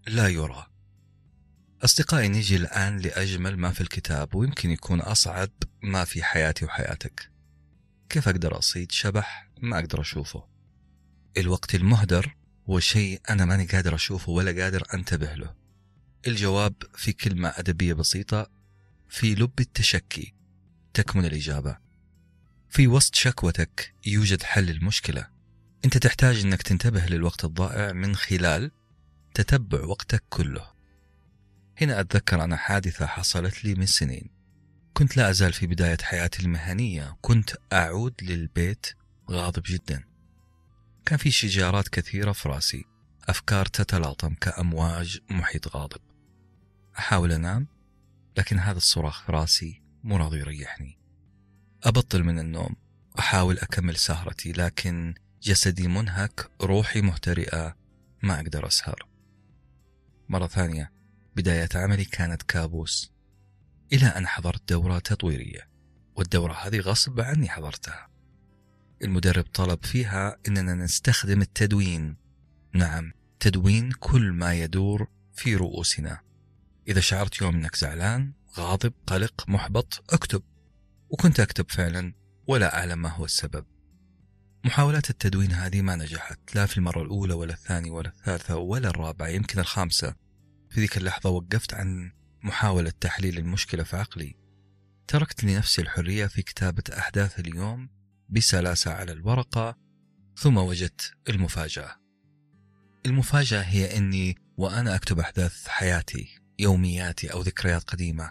لا 0.07 0.29
يرى. 0.29 0.67
أصدقائي 1.85 2.29
نيجي 2.29 2.57
الآن 2.57 2.99
لأجمل 2.99 3.57
ما 3.57 3.73
في 3.73 3.81
الكتاب 3.81 4.35
ويمكن 4.35 4.71
يكون 4.71 5.01
أصعب 5.01 5.51
ما 5.83 6.05
في 6.05 6.23
حياتي 6.23 6.65
وحياتك. 6.65 7.31
كيف 8.09 8.29
أقدر 8.29 8.59
أصيد 8.59 8.93
شبح 8.93 9.51
ما 9.63 9.79
أقدر 9.79 10.01
أشوفه؟ 10.01 10.49
الوقت 11.37 11.75
المهدر 11.75 12.37
هو 12.71 12.81
شيء 12.81 13.21
أنا 13.31 13.45
ماني 13.45 13.67
قادر 13.67 13.95
أشوفه 13.95 14.33
ولا 14.33 14.63
قادر 14.63 14.87
أنتبه 14.95 15.35
له. 15.35 15.65
الجواب 16.27 16.75
في 16.95 17.12
كلمة 17.12 17.49
أدبية 17.49 17.93
بسيطة 17.93 18.51
في 19.09 19.35
لب 19.35 19.61
التشكي 19.61 20.35
تكمن 20.95 21.25
الإجابة. 21.25 21.79
في 22.71 22.87
وسط 22.87 23.15
شكوتك 23.15 23.95
يوجد 24.07 24.43
حل 24.43 24.71
المشكلة 24.71 25.27
أنت 25.85 25.99
تحتاج 25.99 26.41
أنك 26.41 26.62
تنتبه 26.62 27.07
للوقت 27.07 27.45
الضائع 27.45 27.93
من 27.93 28.17
خلال 28.17 28.71
تتبع 29.35 29.85
وقتك 29.85 30.25
كله. 30.29 30.67
هنا 31.81 32.01
أتذكر 32.01 32.45
أنا 32.45 32.57
حادثة 32.57 33.07
حصلت 33.07 33.65
لي 33.65 33.75
من 33.75 33.87
سنين. 33.87 34.31
كنت 34.95 35.17
لا 35.17 35.31
أزال 35.31 35.53
في 35.53 35.67
بداية 35.67 35.99
حياتي 36.03 36.43
المهنية. 36.43 37.17
كنت 37.21 37.57
أعود 37.73 38.15
للبيت 38.23 38.87
غاضب 39.31 39.62
جدا. 39.67 40.05
كان 41.07 41.19
في 41.19 41.31
شجارات 41.31 41.89
كثيرة 41.89 42.33
في 42.33 42.49
رأسي. 42.49 42.85
أفكار 43.29 43.67
تتلاطم 43.67 44.35
كأمواج 44.35 45.21
محيط 45.31 45.77
غاضب. 45.77 46.06
أحاول 46.99 47.33
أنام 47.33 47.67
لكن 48.39 48.59
هذا 48.59 48.77
الصراخ 48.77 49.27
في 49.27 49.33
راسي 49.33 49.83
مو 50.05 50.17
راضي 50.17 50.39
يريحني. 50.39 50.99
أبطل 51.85 52.23
من 52.23 52.39
النوم 52.39 52.77
أحاول 53.19 53.59
أكمل 53.59 53.97
سهرتي 53.97 54.53
لكن 54.53 55.15
جسدي 55.43 55.89
منهك 55.89 56.51
روحي 56.61 57.01
مهترئة 57.01 57.77
ما 58.23 58.41
أقدر 58.41 58.67
أسهر. 58.67 59.09
مرة 60.29 60.47
ثانية 60.47 60.93
بداية 61.37 61.69
عملي 61.75 62.05
كانت 62.05 62.43
كابوس. 62.43 63.13
إلى 63.93 64.07
أن 64.07 64.27
حضرت 64.27 64.69
دورة 64.69 64.99
تطويرية 64.99 65.69
والدورة 66.17 66.53
هذه 66.53 66.81
غصب 66.81 67.21
عني 67.21 67.49
حضرتها. 67.49 68.09
المدرب 69.03 69.45
طلب 69.45 69.85
فيها 69.85 70.37
أننا 70.49 70.75
نستخدم 70.75 71.43
التدوين. 71.43 72.17
نعم 72.73 73.13
تدوين 73.41 73.93
كل 73.93 74.33
ما 74.33 74.55
يدور 74.55 75.09
في 75.35 75.57
رؤوسنا. 75.57 76.21
إذا 76.88 77.01
شعرت 77.01 77.40
يوم 77.40 77.57
أنك 77.57 77.77
زعلان 77.77 78.33
غاضب 78.59 78.92
قلق 79.07 79.44
محبط 79.49 80.05
أكتب. 80.14 80.42
وكنت 81.11 81.40
أكتب 81.40 81.70
فعلا 81.70 82.14
ولا 82.46 82.79
أعلم 82.79 83.03
ما 83.03 83.09
هو 83.09 83.25
السبب. 83.25 83.64
محاولات 84.64 85.11
التدوين 85.11 85.53
هذه 85.53 85.83
ما 85.83 85.96
نجحت 85.96 86.55
لا 86.55 86.66
في 86.66 86.77
المرة 86.77 87.03
الأولى 87.03 87.35
ولا 87.35 87.53
الثانية 87.53 87.90
ولا 87.90 88.09
الثالثة 88.09 88.57
ولا 88.57 88.88
الرابعة 88.88 89.29
يمكن 89.29 89.61
الخامسة. 89.61 90.14
في 90.70 90.81
ذيك 90.81 90.96
اللحظة 90.96 91.31
وقفت 91.31 91.75
عن 91.75 92.12
محاولة 92.42 92.92
تحليل 93.01 93.38
المشكلة 93.38 93.83
في 93.83 93.96
عقلي. 93.96 94.35
تركت 95.09 95.44
لنفسي 95.44 95.83
الحرية 95.83 96.27
في 96.27 96.42
كتابة 96.42 96.83
أحداث 96.99 97.40
اليوم 97.40 97.88
بسلاسة 98.29 98.92
على 98.92 99.12
الورقة 99.12 99.77
ثم 100.37 100.57
وجدت 100.57 101.14
المفاجأة. 101.29 101.96
المفاجأة 103.07 103.62
هي 103.62 103.96
أني 103.96 104.37
وأنا 104.57 104.94
أكتب 104.96 105.20
أحداث 105.20 105.68
حياتي. 105.68 106.36
يومياتي 106.59 107.33
أو 107.33 107.40
ذكريات 107.40 107.83
قديمة 107.83 108.31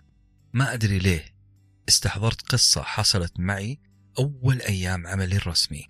ما 0.54 0.74
أدري 0.74 1.00
ليه 1.00 1.36
استحضرت 1.90 2.42
قصة 2.42 2.82
حصلت 2.82 3.40
معي 3.40 3.80
أول 4.20 4.62
أيام 4.62 5.08
عملي 5.08 5.36
الرسمي 5.36 5.90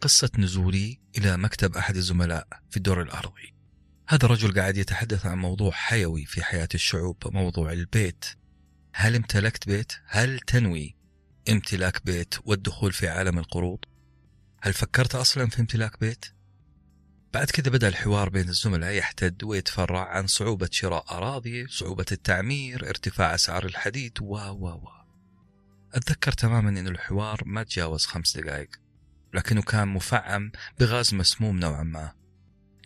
قصة 0.00 0.30
نزولي 0.38 1.00
إلى 1.18 1.36
مكتب 1.36 1.76
أحد 1.76 1.96
الزملاء 1.96 2.46
في 2.70 2.76
الدور 2.76 3.02
الأرضي 3.02 3.54
هذا 4.08 4.26
الرجل 4.26 4.60
قاعد 4.60 4.76
يتحدث 4.76 5.26
عن 5.26 5.38
موضوع 5.38 5.70
حيوي 5.70 6.24
في 6.24 6.42
حياة 6.42 6.68
الشعوب 6.74 7.16
موضوع 7.26 7.72
البيت 7.72 8.24
هل 8.94 9.16
امتلكت 9.16 9.66
بيت؟ 9.66 9.92
هل 10.06 10.40
تنوي 10.40 10.96
امتلاك 11.50 12.06
بيت 12.06 12.34
والدخول 12.44 12.92
في 12.92 13.08
عالم 13.08 13.38
القروض؟ 13.38 13.78
هل 14.62 14.72
فكرت 14.72 15.14
أصلا 15.14 15.48
في 15.48 15.60
امتلاك 15.60 16.00
بيت؟ 16.00 16.24
بعد 17.34 17.50
كذا 17.50 17.70
بدأ 17.72 17.88
الحوار 17.88 18.28
بين 18.28 18.48
الزملاء 18.48 18.92
يحتد 18.92 19.44
ويتفرع 19.44 20.08
عن 20.08 20.26
صعوبة 20.26 20.68
شراء 20.72 21.04
أراضي 21.10 21.66
صعوبة 21.66 22.04
التعمير 22.12 22.88
ارتفاع 22.88 23.34
أسعار 23.34 23.64
الحديد 23.64 24.18
و 24.20 24.34
و 24.34 24.66
و. 24.66 24.88
أتذكر 25.94 26.32
تماما 26.32 26.68
أن 26.68 26.88
الحوار 26.88 27.42
ما 27.46 27.62
تجاوز 27.62 28.06
خمس 28.06 28.36
دقائق 28.36 28.68
لكنه 29.34 29.62
كان 29.62 29.88
مفعم 29.88 30.52
بغاز 30.80 31.14
مسموم 31.14 31.58
نوعا 31.58 31.82
ما 31.82 32.12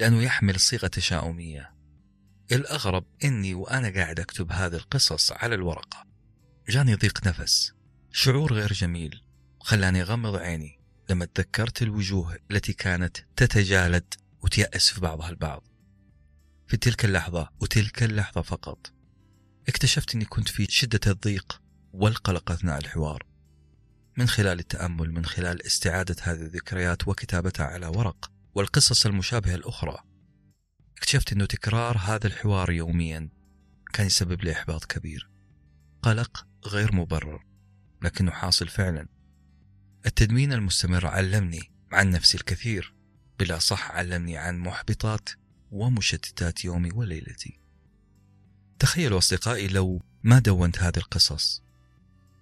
لأنه 0.00 0.22
يحمل 0.22 0.60
صيغة 0.60 0.86
تشاؤمية. 0.86 1.74
الأغرب 2.52 3.06
أني 3.24 3.54
وأنا 3.54 3.88
قاعد 3.88 4.20
أكتب 4.20 4.52
هذه 4.52 4.74
القصص 4.76 5.32
على 5.32 5.54
الورقة. 5.54 6.06
جاني 6.68 6.94
ضيق 6.94 7.26
نفس. 7.26 7.72
شعور 8.12 8.52
غير 8.52 8.72
جميل. 8.72 9.22
خلاني 9.60 10.02
أغمض 10.02 10.36
عيني 10.36 10.80
لما 11.10 11.24
تذكرت 11.24 11.82
الوجوه 11.82 12.38
التي 12.50 12.72
كانت 12.72 13.16
تتجالد 13.36 14.14
وتيأس 14.46 14.90
في 14.90 15.00
بعضها 15.00 15.28
البعض. 15.28 15.66
في 16.66 16.76
تلك 16.76 17.04
اللحظة 17.04 17.48
وتلك 17.60 18.02
اللحظة 18.02 18.42
فقط 18.42 18.92
اكتشفت 19.68 20.14
أني 20.14 20.24
كنت 20.24 20.48
في 20.48 20.66
شدة 20.70 21.00
الضيق 21.12 21.62
والقلق 21.92 22.50
أثناء 22.50 22.78
الحوار. 22.78 23.22
من 24.16 24.28
خلال 24.28 24.58
التأمل 24.58 25.12
من 25.12 25.24
خلال 25.24 25.66
استعادة 25.66 26.16
هذه 26.22 26.40
الذكريات 26.40 27.08
وكتابتها 27.08 27.66
على 27.66 27.86
ورق 27.86 28.30
والقصص 28.54 29.06
المشابهة 29.06 29.54
الأخرى 29.54 29.98
اكتشفت 30.96 31.32
أنه 31.32 31.44
تكرار 31.44 31.98
هذا 31.98 32.26
الحوار 32.26 32.70
يوميا 32.70 33.28
كان 33.92 34.06
يسبب 34.06 34.44
لي 34.44 34.52
إحباط 34.52 34.84
كبير. 34.84 35.30
قلق 36.02 36.46
غير 36.66 36.94
مبرر 36.94 37.44
لكنه 38.02 38.30
حاصل 38.30 38.68
فعلا. 38.68 39.08
التدوين 40.06 40.52
المستمر 40.52 41.06
علمني 41.06 41.72
عن 41.92 42.10
نفسي 42.10 42.38
الكثير. 42.38 42.95
بلا 43.38 43.58
صح 43.58 43.90
علمني 43.90 44.36
عن 44.36 44.58
محبطات 44.58 45.28
ومشتتات 45.72 46.64
يومي 46.64 46.90
وليلتي. 46.92 47.58
تخيلوا 48.78 49.18
أصدقائي 49.18 49.68
لو 49.68 50.02
ما 50.22 50.38
دونت 50.38 50.78
هذه 50.78 50.96
القصص. 50.96 51.62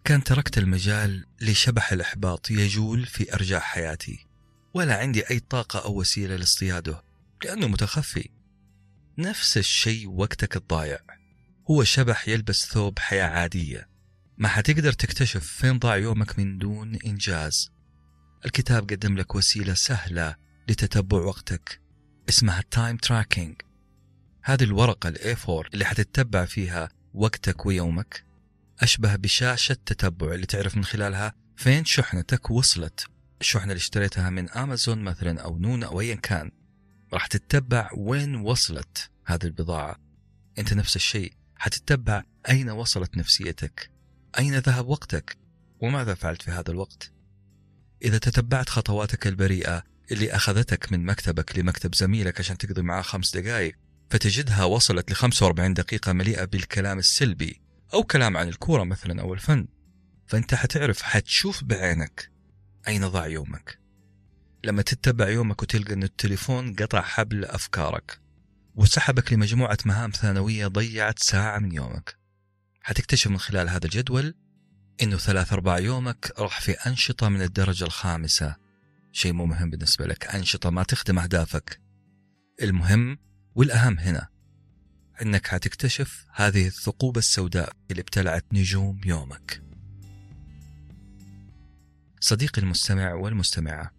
كان 0.04 0.24
تركت 0.24 0.58
المجال 0.58 1.26
لشبح 1.40 1.92
الإحباط 1.92 2.50
يجول 2.50 3.06
في 3.06 3.34
أرجاء 3.34 3.60
حياتي 3.60 4.26
ولا 4.74 4.98
عندي 4.98 5.30
أي 5.30 5.40
طاقة 5.40 5.84
أو 5.84 6.00
وسيلة 6.00 6.36
لاصطياده 6.36 7.02
لأنه 7.44 7.66
متخفي. 7.66 8.28
نفس 9.18 9.58
الشيء 9.58 10.08
وقتك 10.08 10.56
الضايع. 10.56 10.98
هو 11.70 11.84
شبح 11.84 12.28
يلبس 12.28 12.66
ثوب 12.66 12.98
حياة 12.98 13.26
عادية. 13.26 13.88
ما 14.38 14.48
حتقدر 14.48 14.92
تكتشف 14.92 15.46
فين 15.46 15.78
ضاع 15.78 15.96
يومك 15.96 16.38
من 16.38 16.58
دون 16.58 16.98
إنجاز. 17.06 17.72
الكتاب 18.44 18.90
قدم 18.90 19.16
لك 19.16 19.34
وسيلة 19.34 19.74
سهلة 19.74 20.36
لتتبع 20.68 21.18
وقتك. 21.18 21.80
اسمها 22.28 22.62
time 22.70 22.96
tracking 22.96 23.54
هذه 24.42 24.64
الورقة 24.64 25.08
ال 25.08 25.36
A4 25.48 25.64
اللي 25.74 25.84
حتتبع 25.84 26.44
فيها 26.44 26.88
وقتك 27.14 27.66
ويومك 27.66 28.24
أشبه 28.80 29.16
بشاشة 29.16 29.76
تتبع 29.86 30.34
اللي 30.34 30.46
تعرف 30.46 30.76
من 30.76 30.84
خلالها 30.84 31.34
فين 31.56 31.84
شحنتك 31.84 32.50
وصلت. 32.50 33.06
الشحنة 33.40 33.72
اللي 33.72 33.76
اشتريتها 33.76 34.30
من 34.30 34.50
أمازون 34.50 34.98
مثلا 34.98 35.40
أو 35.40 35.58
نونا 35.58 35.86
أو 35.86 36.00
أيا 36.00 36.14
كان. 36.14 36.50
راح 37.12 37.26
تتبع 37.26 37.90
وين 37.96 38.36
وصلت 38.36 39.10
هذه 39.26 39.44
البضاعة. 39.44 39.96
أنت 40.58 40.74
نفس 40.74 40.96
الشيء. 40.96 41.32
حتتبع 41.56 42.22
أين 42.48 42.70
وصلت 42.70 43.16
نفسيتك. 43.16 43.90
أين 44.38 44.58
ذهب 44.58 44.88
وقتك؟ 44.88 45.36
وماذا 45.80 46.14
فعلت 46.14 46.42
في 46.42 46.50
هذا 46.50 46.70
الوقت؟ 46.70 47.12
إذا 48.02 48.18
تتبعت 48.18 48.68
خطواتك 48.68 49.26
البريئة 49.26 49.84
اللي 50.12 50.32
أخذتك 50.32 50.92
من 50.92 51.04
مكتبك 51.04 51.58
لمكتب 51.58 51.94
زميلك 51.94 52.40
عشان 52.40 52.58
تقضي 52.58 52.82
معاه 52.82 53.02
خمس 53.02 53.36
دقائق 53.36 53.74
فتجدها 54.10 54.64
وصلت 54.64 55.10
ل 55.10 55.14
45 55.14 55.74
دقيقة 55.74 56.12
مليئة 56.12 56.44
بالكلام 56.44 56.98
السلبي 56.98 57.60
أو 57.94 58.02
كلام 58.02 58.36
عن 58.36 58.48
الكورة 58.48 58.84
مثلا 58.84 59.22
أو 59.22 59.34
الفن. 59.34 59.66
فأنت 60.26 60.54
حتعرف 60.54 61.02
حتشوف 61.02 61.64
بعينك 61.64 62.30
أين 62.88 63.08
ضاع 63.08 63.26
يومك. 63.26 63.78
لما 64.64 64.82
تتبع 64.82 65.28
يومك 65.28 65.62
وتلقى 65.62 65.92
أن 65.92 66.02
التليفون 66.02 66.74
قطع 66.74 67.00
حبل 67.00 67.44
أفكارك 67.44 68.20
وسحبك 68.74 69.32
لمجموعة 69.32 69.78
مهام 69.86 70.10
ثانوية 70.10 70.66
ضيعت 70.66 71.18
ساعة 71.18 71.58
من 71.58 71.72
يومك. 71.72 72.16
حتكتشف 72.80 73.30
من 73.30 73.38
خلال 73.38 73.68
هذا 73.68 73.84
الجدول 73.84 74.34
إنه 75.02 75.16
ثلاث 75.16 75.52
أرباع 75.52 75.78
يومك 75.78 76.32
راح 76.38 76.60
في 76.60 76.72
أنشطة 76.72 77.28
من 77.28 77.42
الدرجة 77.42 77.84
الخامسة. 77.84 78.63
شيء 79.14 79.32
مو 79.32 79.46
مهم 79.46 79.70
بالنسبة 79.70 80.06
لك. 80.06 80.26
أنشطة 80.26 80.70
ما 80.70 80.82
تخدم 80.82 81.18
أهدافك. 81.18 81.80
المهم 82.62 83.18
والأهم 83.54 83.98
هنا 83.98 84.28
إنك 85.22 85.46
حتكتشف 85.46 86.26
هذه 86.34 86.66
الثقوب 86.66 87.18
السوداء 87.18 87.72
اللي 87.90 88.00
ابتلعت 88.00 88.44
نجوم 88.52 89.00
يومك. 89.06 89.62
صديقي 92.20 92.62
المستمع 92.62 93.14
والمستمعة 93.14 93.90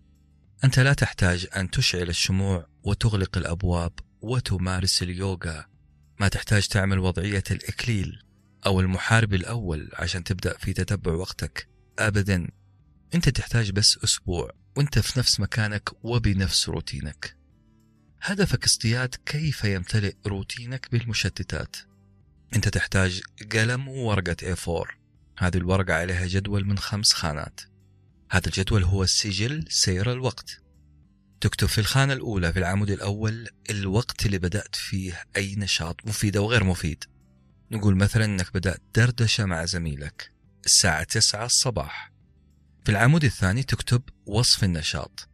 أنت 0.63 0.79
لا 0.79 0.93
تحتاج 0.93 1.47
أن 1.55 1.71
تشعل 1.71 2.09
الشموع 2.09 2.67
وتغلق 2.83 3.37
الأبواب 3.37 3.91
وتمارس 4.21 5.03
اليوغا. 5.03 5.65
ما 6.19 6.27
تحتاج 6.27 6.67
تعمل 6.67 6.99
وضعية 6.99 7.43
الإكليل 7.51 8.23
أو 8.65 8.79
المحارب 8.79 9.33
الأول 9.33 9.89
عشان 9.93 10.23
تبدأ 10.23 10.57
في 10.57 10.73
تتبع 10.73 11.11
وقتك. 11.11 11.67
أبدا 11.99 12.47
أنت 13.15 13.29
تحتاج 13.29 13.71
بس 13.71 13.99
أسبوع 14.03 14.64
وأنت 14.77 14.99
في 14.99 15.19
نفس 15.19 15.39
مكانك 15.39 15.89
وبنفس 16.03 16.69
روتينك. 16.69 17.35
هدفك 18.21 18.65
اصطياد 18.65 19.15
كيف 19.25 19.63
يمتلئ 19.63 20.15
روتينك 20.27 20.91
بالمشتتات. 20.91 21.75
أنت 22.55 22.67
تحتاج 22.67 23.21
قلم 23.51 23.87
وورقة 23.87 24.55
A4 24.55 24.87
هذه 25.37 25.57
الورقة 25.57 25.93
عليها 25.93 26.27
جدول 26.27 26.65
من 26.65 26.77
خمس 26.77 27.13
خانات. 27.13 27.61
هذا 28.31 28.47
الجدول 28.47 28.83
هو 28.83 29.03
السجل 29.03 29.65
سير 29.69 30.11
الوقت. 30.11 30.61
تكتب 31.41 31.67
في 31.67 31.77
الخانة 31.77 32.13
الأولى 32.13 32.53
في 32.53 32.59
العمود 32.59 32.89
الأول 32.89 33.47
الوقت 33.69 34.25
اللي 34.25 34.37
بدأت 34.37 34.75
فيه 34.75 35.23
أي 35.37 35.55
نشاط 35.55 36.07
مفيد 36.07 36.37
أو 36.37 36.51
غير 36.51 36.63
مفيد. 36.63 37.03
نقول 37.71 37.95
مثلا 37.95 38.25
أنك 38.25 38.53
بدأت 38.53 38.81
دردشة 38.95 39.45
مع 39.45 39.65
زميلك 39.65 40.31
الساعة 40.65 41.03
9 41.03 41.45
الصباح. 41.45 42.14
في 42.85 42.91
العمود 42.91 43.23
الثاني 43.23 43.63
تكتب 43.63 44.01
وصف 44.25 44.63
النشاط. 44.63 45.29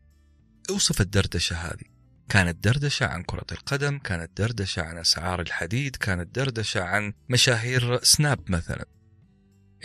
أوصف 0.69 1.01
الدردشة 1.01 1.55
هذه. 1.55 1.83
كانت 2.29 2.63
دردشة 2.63 3.05
عن 3.05 3.23
كرة 3.23 3.45
القدم 3.51 3.97
كانت 3.97 4.37
دردشة 4.37 4.81
عن 4.81 4.97
أسعار 4.97 5.41
الحديد 5.41 5.95
كانت 5.95 6.35
دردشة 6.35 6.83
عن 6.83 7.13
مشاهير 7.29 8.03
سناب 8.03 8.51
مثلا. 8.51 8.85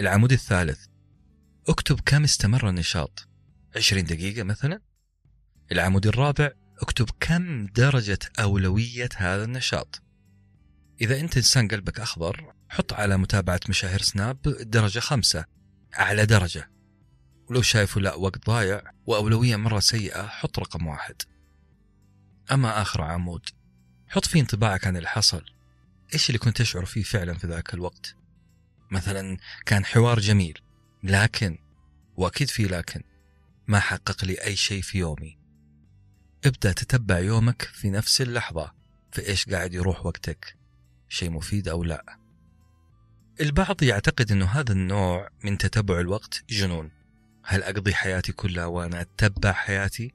العمود 0.00 0.33
الثالث. 0.33 0.87
اكتب 1.68 2.00
كم 2.00 2.24
استمر 2.24 2.68
النشاط. 2.68 3.29
20 3.76 4.05
دقيقة 4.05 4.42
مثلا. 4.42 4.81
العمود 5.72 6.07
الرابع. 6.07 6.50
اكتب 6.83 7.11
كم 7.20 7.66
درجة 7.66 8.18
أولوية 8.40 9.09
هذا 9.16 9.44
النشاط. 9.44 10.02
إذا 11.00 11.20
أنت 11.20 11.37
إنسان 11.37 11.68
قلبك 11.68 12.00
أخضر 12.00 12.52
حط 12.68 12.92
على 12.92 13.16
متابعة 13.16 13.61
مشاهير 13.68 14.02
سناب 14.02 14.42
درجة 14.42 15.00
خمسة. 15.00 15.44
أعلى 15.98 16.26
درجة. 16.26 16.76
ولو 17.50 17.62
شايفه 17.62 18.00
لا 18.00 18.14
وقت 18.14 18.46
ضايع 18.46 18.82
وأولوية 19.06 19.56
مرة 19.56 19.80
سيئة 19.80 20.26
حط 20.26 20.59
رقم 20.59 20.87
واحد. 20.87 21.22
أما 22.52 22.82
آخر 22.82 23.02
عمود 23.02 23.48
حط 24.09 24.26
فيه 24.26 24.40
انطباعك 24.40 24.87
عن 24.87 24.96
اللي 24.96 25.09
حصل. 25.09 25.44
إيش 26.14 26.28
اللي 26.28 26.38
كنت 26.38 26.56
تشعر 26.56 26.85
فيه 26.85 27.02
فعلا 27.02 27.35
في 27.35 27.46
ذاك 27.46 27.74
الوقت؟ 27.74 28.16
مثلا 28.90 29.37
كان 29.66 29.85
حوار 29.85 30.20
جميل 30.20 30.59
لكن 31.02 31.59
وأكيد 32.16 32.48
في 32.48 32.64
لكن 32.64 33.02
ما 33.66 33.80
حقق 33.80 34.24
لي 34.24 34.34
أي 34.34 34.57
شيء 34.57 34.82
في 34.82 34.99
يومي. 34.99 35.38
ابدأ 36.44 36.72
تتبع 36.72 37.18
يومك 37.18 37.62
في 37.62 37.90
نفس 37.90 38.20
اللحظة 38.20 38.72
في 39.12 39.28
إيش 39.28 39.49
قاعد 39.49 39.74
يروح 39.74 40.07
وقتك 40.07 40.57
شيء 41.09 41.30
مفيد 41.30 41.68
أو 41.68 41.84
لا. 41.84 42.18
البعض 43.40 43.82
يعتقد 43.82 44.32
أنه 44.32 44.47
هذا 44.47 44.72
النوع 44.72 45.28
من 45.44 45.59
تتبع 45.59 46.01
الوقت 46.01 46.44
جنون. 46.51 46.95
هل 47.49 47.62
أقضي 47.62 47.94
حياتي 47.94 48.32
كلها 48.32 48.64
وأنا 48.64 49.01
أتبع 49.01 49.53
حياتي؟ 49.53 50.14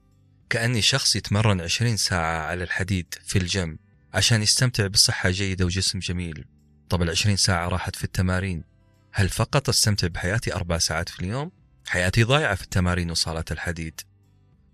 كأني 0.50 0.82
شخص 0.82 1.16
يتمرن 1.16 1.60
عشرين 1.60 1.96
ساعة 1.96 2.42
على 2.42 2.64
الحديد 2.64 3.14
في 3.24 3.38
الجيم 3.38 3.78
عشان 4.14 4.42
يستمتع 4.42 4.86
بصحة 4.86 5.30
جيدة 5.30 5.64
وجسم 5.64 5.98
جميل. 5.98 6.44
طب 6.88 7.02
العشرين 7.02 7.36
ساعة 7.36 7.68
راحت 7.68 7.96
في 7.96 8.04
التمارين. 8.04 8.64
هل 9.12 9.28
فقط 9.28 9.68
أستمتع 9.68 10.06
بحياتي 10.06 10.54
أربع 10.54 10.78
ساعات 10.78 11.08
في 11.08 11.20
اليوم؟ 11.20 11.50
حياتي 11.86 12.22
ضايعة 12.22 12.54
في 12.54 12.62
التمارين 12.62 13.10
وصالات 13.10 13.52
الحديد. 13.52 14.00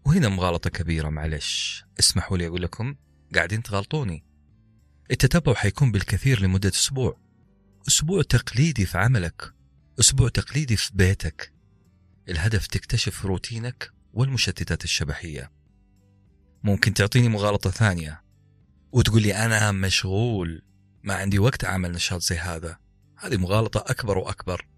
وهنا 0.04 0.28
مغالطة 0.28 0.70
كبيرة 0.70 1.08
معلش. 1.08 1.84
اسمحوا 2.00 2.38
لي 2.38 2.46
أقول 2.46 2.62
لكم 2.62 2.94
قاعدين 3.34 3.62
تغلطوني. 3.62 4.24
التتبع 5.10 5.54
حيكون 5.54 5.92
بالكثير 5.92 6.40
لمدة 6.40 6.68
أسبوع. 6.68 7.18
أسبوع 7.88 8.22
تقليدي 8.22 8.86
في 8.86 8.98
عملك. 8.98 9.52
أسبوع 10.00 10.28
تقليدي 10.28 10.76
في 10.76 10.90
بيتك. 10.94 11.57
الهدف 12.28 12.66
تكتشف 12.66 13.26
روتينك 13.26 13.92
والمشتتات 14.12 14.84
الشبحية. 14.84 15.52
ممكن 16.62 16.94
تعطيني 16.94 17.28
مغالطة 17.28 17.70
ثانية 17.70 18.22
وتقول 18.92 19.22
لي 19.22 19.34
أنا 19.34 19.72
مشغول 19.72 20.62
ما 21.02 21.14
عندي 21.14 21.38
وقت 21.38 21.64
أعمل 21.64 21.92
نشاط 21.92 22.22
زي 22.22 22.38
هذا. 22.38 22.78
هذه 23.16 23.36
مغالطة 23.36 23.84
أكبر 23.86 24.18
وأكبر. 24.18 24.68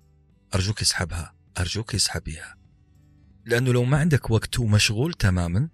أرجوك 0.54 0.80
اسحبها 0.80 1.34
أرجوك 1.58 1.94
اسحبيها. 1.94 2.56
لأنه 3.44 3.72
لو 3.72 3.84
ما 3.84 3.98
عندك 3.98 4.30
وقت 4.30 4.58
ومشغول 4.58 5.12
تماما 5.14 5.68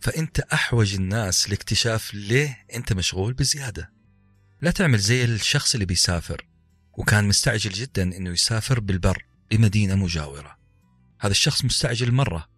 فأنت 0.00 0.40
أحوج 0.40 0.94
الناس 0.94 1.50
لاكتشاف 1.50 2.14
ليه 2.14 2.66
أنت 2.74 2.92
مشغول 2.92 3.32
بزيادة. 3.32 3.92
لا 4.62 4.70
تعمل 4.70 4.98
زي 4.98 5.24
الشخص 5.24 5.74
اللي 5.74 5.86
بيسافر 5.86 6.46
وكان 6.92 7.28
مستعجل 7.28 7.70
جدا 7.70 8.02
أنه 8.02 8.30
يسافر 8.30 8.80
بالبر 8.80 9.26
لمدينة 9.52 9.94
مجاورة. 9.94 10.57
هذا 11.20 11.32
الشخص 11.32 11.64
مستعجل 11.64 12.12
مرة 12.12 12.48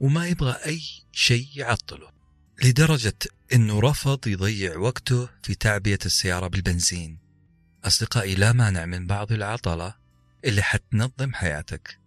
وما 0.00 0.26
يبغى 0.26 0.52
أي 0.66 0.82
شيء 1.12 1.48
يعطله 1.56 2.12
لدرجة 2.64 3.18
أنه 3.52 3.80
رفض 3.80 4.26
يضيع 4.26 4.76
وقته 4.76 5.28
في 5.42 5.54
تعبية 5.54 5.98
السيارة 6.06 6.46
بالبنزين. 6.46 7.18
أصدقائي 7.84 8.34
لا 8.34 8.52
مانع 8.52 8.86
من 8.86 9.06
بعض 9.06 9.32
العطلة 9.32 9.94
اللي 10.44 10.62
حتنظم 10.62 11.34
حياتك. 11.34 11.98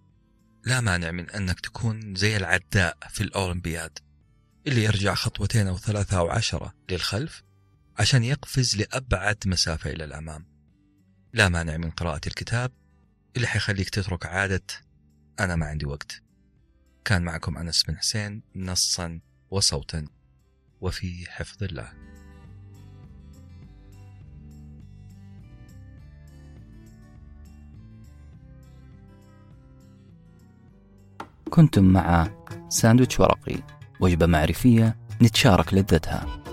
لا 0.64 0.82
مانع 0.82 1.12
من 1.12 1.30
أنك 1.30 1.60
تكون 1.60 2.16
زي 2.16 2.38
العداء 2.38 2.98
في 3.10 3.22
الأولمبياد 3.22 4.00
اللي 4.68 4.84
يرجع 4.84 5.14
خطوتين 5.14 5.68
أو 5.68 5.78
ثلاثة 5.78 6.18
أو 6.18 6.30
عشرة 6.30 6.74
للخلف 6.90 7.44
عشان 7.98 8.24
يقفز 8.24 8.78
لأبعد 8.78 9.38
مسافة 9.46 9.90
إلى 9.90 10.04
الأمام. 10.04 10.46
لا 11.34 11.50
مانع 11.50 11.78
من 11.78 11.92
قراءة 11.92 12.22
الكتاب 12.28 12.72
اللي 13.36 13.48
حيخليك 13.48 13.90
تترك 13.90 14.26
عادة 14.26 14.64
أنا 15.40 15.56
ما 15.56 15.66
عندي 15.66 15.86
وقت. 15.86 16.22
كان 17.06 17.22
معكم 17.22 17.58
أنس 17.58 17.84
بن 17.84 17.98
حسين 17.98 18.42
نصا 18.56 19.20
وصوتا 19.52 20.08
وفي 20.82 21.26
حفظ 21.32 21.64
الله. 21.64 21.94
كنتم 31.50 31.84
مع 31.84 32.28
ساندويتش 32.70 33.20
ورقي 33.20 33.64
وجبة 34.00 34.26
معرفية 34.26 34.98
نتشارك 35.22 35.74
لذتها. 35.74 36.45